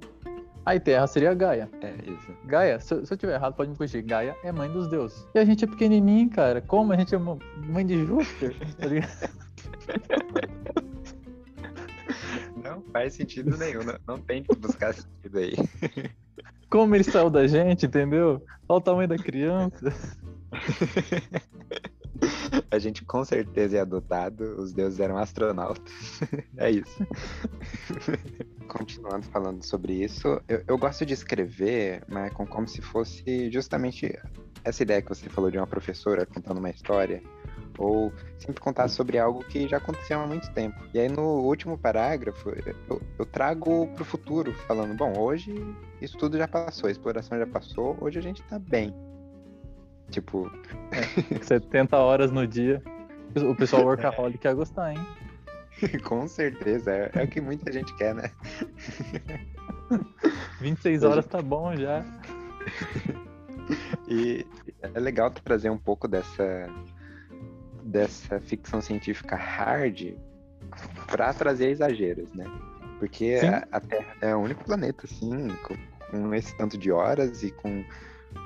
Aí 0.64 0.78
Terra 0.78 1.06
seria 1.08 1.34
Gaia. 1.34 1.68
É, 1.80 1.92
isso. 2.08 2.32
Gaia, 2.44 2.78
se, 2.78 2.94
eu- 2.94 3.04
se 3.04 3.12
eu 3.12 3.16
tiver 3.18 3.34
errado, 3.34 3.54
pode 3.54 3.70
me 3.70 3.76
corrigir. 3.76 4.02
Gaia 4.04 4.36
é 4.44 4.52
mãe 4.52 4.70
dos 4.70 4.86
deuses. 4.88 5.26
E 5.34 5.38
a 5.40 5.44
gente 5.44 5.64
é 5.64 5.66
pequenininho, 5.66 6.30
cara. 6.30 6.60
Como 6.60 6.92
a 6.92 6.96
gente 6.96 7.12
é 7.14 7.18
mãe 7.18 7.84
de 7.84 8.04
Júpiter? 8.06 8.54
Tá? 12.62 12.70
Não 12.70 12.80
faz 12.92 13.14
sentido 13.14 13.56
nenhum. 13.56 13.82
Não, 13.82 13.96
não 14.06 14.18
tente 14.20 14.54
buscar 14.56 14.94
sentido 14.94 15.38
aí. 15.38 15.52
Como 16.70 16.94
ele 16.94 17.04
saiu 17.04 17.28
da 17.28 17.46
gente, 17.46 17.86
entendeu? 17.86 18.42
Olha 18.68 18.78
o 18.78 18.80
tamanho 18.80 19.08
da 19.08 19.16
criança. 19.16 19.92
A 22.70 22.78
gente 22.78 23.04
com 23.04 23.24
certeza 23.24 23.76
é 23.76 23.80
adotado, 23.80 24.60
os 24.60 24.72
deuses 24.72 25.00
eram 25.00 25.16
astronautas. 25.16 26.20
é 26.56 26.70
isso. 26.70 27.06
Continuando 28.68 29.26
falando 29.26 29.62
sobre 29.62 29.92
isso, 29.94 30.40
eu, 30.48 30.62
eu 30.66 30.78
gosto 30.78 31.04
de 31.04 31.14
escrever, 31.14 32.02
Michael, 32.08 32.46
como 32.48 32.66
se 32.66 32.80
fosse 32.80 33.50
justamente 33.50 34.18
essa 34.64 34.82
ideia 34.82 35.02
que 35.02 35.08
você 35.08 35.28
falou 35.28 35.50
de 35.50 35.58
uma 35.58 35.66
professora 35.66 36.24
contando 36.24 36.58
uma 36.58 36.70
história, 36.70 37.22
ou 37.78 38.12
sempre 38.38 38.60
contar 38.60 38.88
sobre 38.88 39.18
algo 39.18 39.44
que 39.44 39.66
já 39.68 39.78
aconteceu 39.78 40.20
há 40.20 40.26
muito 40.26 40.50
tempo. 40.52 40.82
E 40.94 41.00
aí 41.00 41.08
no 41.08 41.40
último 41.40 41.76
parágrafo, 41.76 42.50
eu, 42.88 43.02
eu 43.18 43.26
trago 43.26 43.88
pro 43.94 44.04
futuro, 44.04 44.52
falando, 44.66 44.94
bom, 44.96 45.18
hoje 45.18 45.54
isso 46.00 46.16
tudo 46.16 46.36
já 46.38 46.46
passou, 46.46 46.88
a 46.88 46.92
exploração 46.92 47.38
já 47.38 47.46
passou, 47.46 47.96
hoje 48.00 48.18
a 48.18 48.22
gente 48.22 48.42
tá 48.44 48.58
bem. 48.58 48.94
Tipo, 50.12 50.48
70 51.42 51.96
horas 51.96 52.30
no 52.30 52.46
dia. 52.46 52.80
O 53.34 53.56
pessoal 53.56 53.84
workaholic 53.84 54.46
ia 54.46 54.54
gostar, 54.54 54.92
hein? 54.92 55.06
Com 56.04 56.28
certeza, 56.28 56.92
é, 56.92 57.10
é 57.14 57.24
o 57.24 57.28
que 57.28 57.40
muita 57.40 57.72
gente 57.72 57.92
quer, 57.96 58.14
né? 58.14 58.30
26 60.60 61.02
horas 61.02 61.26
tá 61.26 61.42
bom 61.42 61.74
já. 61.74 62.04
E 64.06 64.46
é 64.82 65.00
legal 65.00 65.30
trazer 65.30 65.70
um 65.70 65.78
pouco 65.78 66.06
dessa 66.06 66.68
dessa 67.82 68.40
ficção 68.40 68.80
científica 68.80 69.34
hard 69.34 70.14
para 71.08 71.32
trazer 71.34 71.70
exageros, 71.70 72.32
né? 72.32 72.44
Porque 72.98 73.40
a, 73.42 73.66
a 73.76 73.80
Terra 73.80 74.14
é 74.20 74.34
o 74.34 74.38
único 74.38 74.64
planeta, 74.64 75.06
assim, 75.06 75.48
com, 75.66 75.76
com 76.10 76.34
esse 76.34 76.56
tanto 76.56 76.78
de 76.78 76.92
horas 76.92 77.42
e 77.42 77.50
com. 77.50 77.84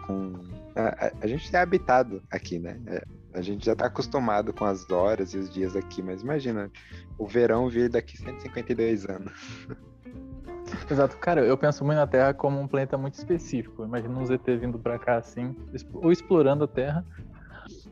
Com 0.06 0.32
a, 0.74 1.06
a- 1.06 1.12
a 1.22 1.26
gente 1.26 1.54
é 1.54 1.58
habitado 1.60 2.22
aqui, 2.30 2.58
né? 2.58 2.80
É, 2.86 3.02
a 3.34 3.40
gente 3.42 3.66
já 3.66 3.74
tá 3.76 3.86
acostumado 3.86 4.52
com 4.52 4.64
as 4.64 4.88
horas 4.90 5.34
e 5.34 5.38
os 5.38 5.50
dias 5.50 5.76
aqui, 5.76 6.02
mas 6.02 6.22
imagina 6.22 6.70
o 7.18 7.26
verão 7.26 7.68
vir 7.68 7.88
daqui 7.88 8.16
152 8.16 9.06
anos. 9.06 9.32
Exato. 10.90 11.16
Cara, 11.18 11.44
eu 11.44 11.56
penso 11.56 11.84
muito 11.84 11.96
na 11.96 12.06
Terra 12.06 12.34
como 12.34 12.60
um 12.60 12.66
planeta 12.66 12.98
muito 12.98 13.14
específico. 13.14 13.84
Imagina 13.84 14.18
um 14.18 14.24
ZT 14.26 14.56
vindo 14.56 14.78
pra 14.78 14.98
cá 14.98 15.16
assim, 15.16 15.54
ou 15.94 16.10
explorando 16.10 16.64
a 16.64 16.68
Terra. 16.68 17.04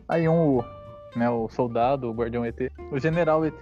Aí 0.09 0.29
um, 0.29 0.61
né, 1.17 1.29
o 1.31 1.49
soldado, 1.49 2.09
o 2.11 2.13
guardião 2.15 2.45
ET, 2.45 2.73
o 2.91 2.99
general 2.99 3.45
ET. 3.45 3.61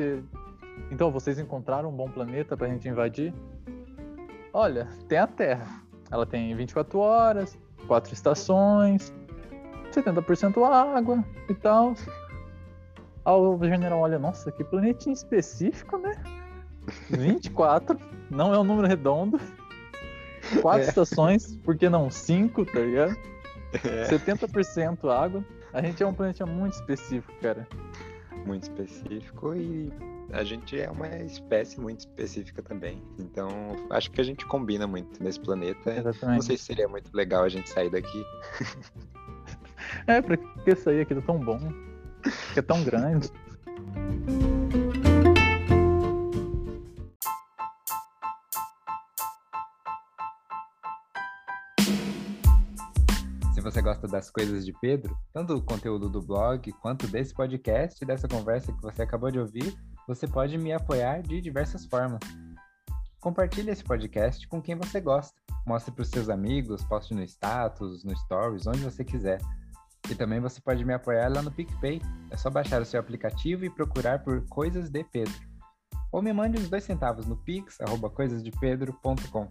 Então, 0.90 1.11
vocês 1.11 1.38
encontraram 1.38 1.90
um 1.90 1.97
bom 1.97 2.11
planeta 2.11 2.57
pra 2.57 2.68
gente 2.68 2.88
invadir? 2.88 3.33
Olha, 4.53 4.88
tem 5.09 5.18
a 5.18 5.27
Terra. 5.27 5.66
Ela 6.11 6.27
tem 6.27 6.55
24 6.55 6.99
horas, 6.99 7.59
quatro 7.92 8.14
estações, 8.14 9.12
70% 9.92 10.64
água 10.64 11.22
e 11.46 11.55
tal. 11.55 11.92
Aí 13.22 13.35
o 13.35 13.59
general 13.62 14.00
olha, 14.00 14.18
nossa, 14.18 14.50
que 14.50 14.64
planetinha 14.64 15.12
específico, 15.12 15.98
né? 15.98 16.12
24, 17.11 17.98
não 18.31 18.55
é 18.55 18.59
um 18.59 18.64
número 18.64 18.88
redondo. 18.88 19.38
Quatro 20.62 20.85
É. 20.87 20.88
estações, 20.88 21.55
por 21.59 21.76
que 21.76 21.90
não 21.90 22.11
cinco, 22.11 22.64
tá 22.64 22.81
ligado? 22.81 23.14
É. 23.85 24.07
70% 24.09 25.11
água. 25.11 25.44
A 25.70 25.83
gente 25.83 26.02
é 26.02 26.07
um 26.07 26.14
planeta 26.14 26.46
muito 26.46 26.72
específico, 26.72 27.31
cara. 27.42 27.68
muito 28.46 28.62
específico 28.62 29.55
e 29.55 29.92
a 30.33 30.42
gente 30.42 30.81
é 30.81 30.90
uma 30.90 31.09
espécie 31.18 31.79
muito 31.79 32.01
específica 32.01 32.62
também. 32.62 33.03
Então, 33.18 33.49
acho 33.90 34.11
que 34.11 34.21
a 34.21 34.25
gente 34.25 34.47
combina 34.47 34.87
muito 34.87 35.23
nesse 35.23 35.38
planeta. 35.38 35.92
Não 35.92 35.99
Exatamente. 35.99 36.45
sei 36.47 36.57
se 36.57 36.64
seria 36.64 36.88
muito 36.88 37.14
legal 37.14 37.45
a 37.45 37.49
gente 37.49 37.68
sair 37.68 37.90
daqui. 37.90 38.25
É, 40.07 40.23
pra 40.23 40.37
que 40.37 40.75
sair 40.75 41.03
aqui 41.03 41.14
tá 41.14 41.21
tão 41.21 41.38
bom? 41.38 41.59
Que 42.55 42.61
é 42.61 42.62
tão 42.62 42.83
grande. 42.83 43.30
Se 53.53 53.61
você 53.61 53.83
gosta 53.83 54.09
das 54.09 54.30
coisas 54.30 54.64
de 54.64 54.72
Pedro, 54.80 55.14
tanto 55.35 55.55
do 55.55 55.62
conteúdo 55.62 56.09
do 56.09 56.22
blog 56.22 56.72
quanto 56.80 57.07
desse 57.07 57.35
podcast 57.35 58.03
e 58.03 58.07
dessa 58.07 58.26
conversa 58.26 58.72
que 58.72 58.80
você 58.80 59.03
acabou 59.03 59.30
de 59.30 59.41
ouvir, 59.41 59.76
você 60.14 60.28
pode 60.28 60.58
me 60.58 60.72
apoiar 60.72 61.22
de 61.22 61.40
diversas 61.40 61.86
formas. 61.86 62.20
Compartilhe 63.18 63.70
esse 63.70 63.82
podcast 63.82 64.46
com 64.46 64.60
quem 64.60 64.74
você 64.74 65.00
gosta. 65.00 65.40
Mostre 65.66 65.90
para 65.92 66.02
os 66.02 66.08
seus 66.08 66.28
amigos, 66.28 66.84
poste 66.84 67.14
no 67.14 67.22
status, 67.22 68.04
no 68.04 68.14
stories, 68.16 68.66
onde 68.66 68.80
você 68.80 69.04
quiser. 69.04 69.40
E 70.10 70.14
também 70.14 70.38
você 70.38 70.60
pode 70.60 70.84
me 70.84 70.92
apoiar 70.92 71.28
lá 71.28 71.40
no 71.40 71.50
PicPay. 71.50 72.02
É 72.30 72.36
só 72.36 72.50
baixar 72.50 72.82
o 72.82 72.84
seu 72.84 73.00
aplicativo 73.00 73.64
e 73.64 73.70
procurar 73.70 74.22
por 74.22 74.46
Coisas 74.48 74.90
de 74.90 75.02
Pedro. 75.04 75.34
Ou 76.10 76.20
me 76.20 76.32
mande 76.32 76.58
os 76.58 76.68
dois 76.68 76.84
centavos 76.84 77.26
no 77.26 77.36
pix, 77.36 77.78
coisasdepedro.com. 78.14 79.48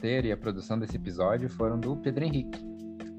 roteiro 0.00 0.28
e 0.28 0.32
a 0.32 0.36
produção 0.36 0.78
desse 0.78 0.96
episódio 0.96 1.46
foram 1.50 1.78
do 1.78 1.94
Pedro 1.94 2.24
Henrique, 2.24 2.58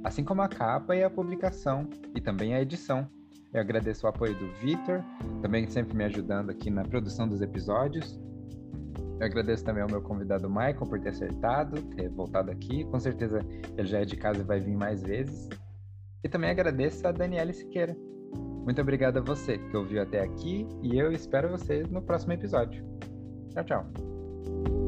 assim 0.03 0.23
como 0.23 0.41
a 0.41 0.47
capa 0.47 0.95
e 0.95 1.03
a 1.03 1.09
publicação, 1.11 1.87
e 2.15 2.19
também 2.19 2.55
a 2.55 2.61
edição. 2.61 3.07
Eu 3.53 3.61
agradeço 3.61 4.07
o 4.07 4.09
apoio 4.09 4.33
do 4.33 4.47
Vitor, 4.59 5.03
também 5.43 5.67
sempre 5.67 5.95
me 5.95 6.03
ajudando 6.05 6.49
aqui 6.49 6.71
na 6.71 6.83
produção 6.83 7.27
dos 7.27 7.39
episódios. 7.39 8.19
Eu 9.19 9.27
agradeço 9.27 9.63
também 9.63 9.83
ao 9.83 9.89
meu 9.89 10.01
convidado 10.01 10.49
Michael 10.49 10.87
por 10.87 10.99
ter 10.99 11.09
acertado, 11.09 11.79
ter 11.95 12.09
voltado 12.09 12.49
aqui. 12.49 12.83
Com 12.85 12.99
certeza 12.99 13.45
ele 13.77 13.87
já 13.87 13.99
é 13.99 14.05
de 14.05 14.15
casa 14.15 14.39
e 14.39 14.43
vai 14.43 14.59
vir 14.59 14.75
mais 14.75 15.03
vezes. 15.03 15.47
E 16.23 16.29
também 16.29 16.49
agradeço 16.49 17.07
a 17.07 17.11
Daniela 17.11 17.53
Siqueira. 17.53 17.95
Muito 18.63 18.81
obrigado 18.81 19.17
a 19.17 19.21
você 19.21 19.59
que 19.59 19.77
ouviu 19.77 20.01
até 20.01 20.21
aqui 20.21 20.67
e 20.81 20.97
eu 20.97 21.11
espero 21.11 21.49
você 21.49 21.83
no 21.83 22.01
próximo 22.01 22.33
episódio. 22.33 22.83
Tchau, 23.53 23.63
tchau. 23.65 24.80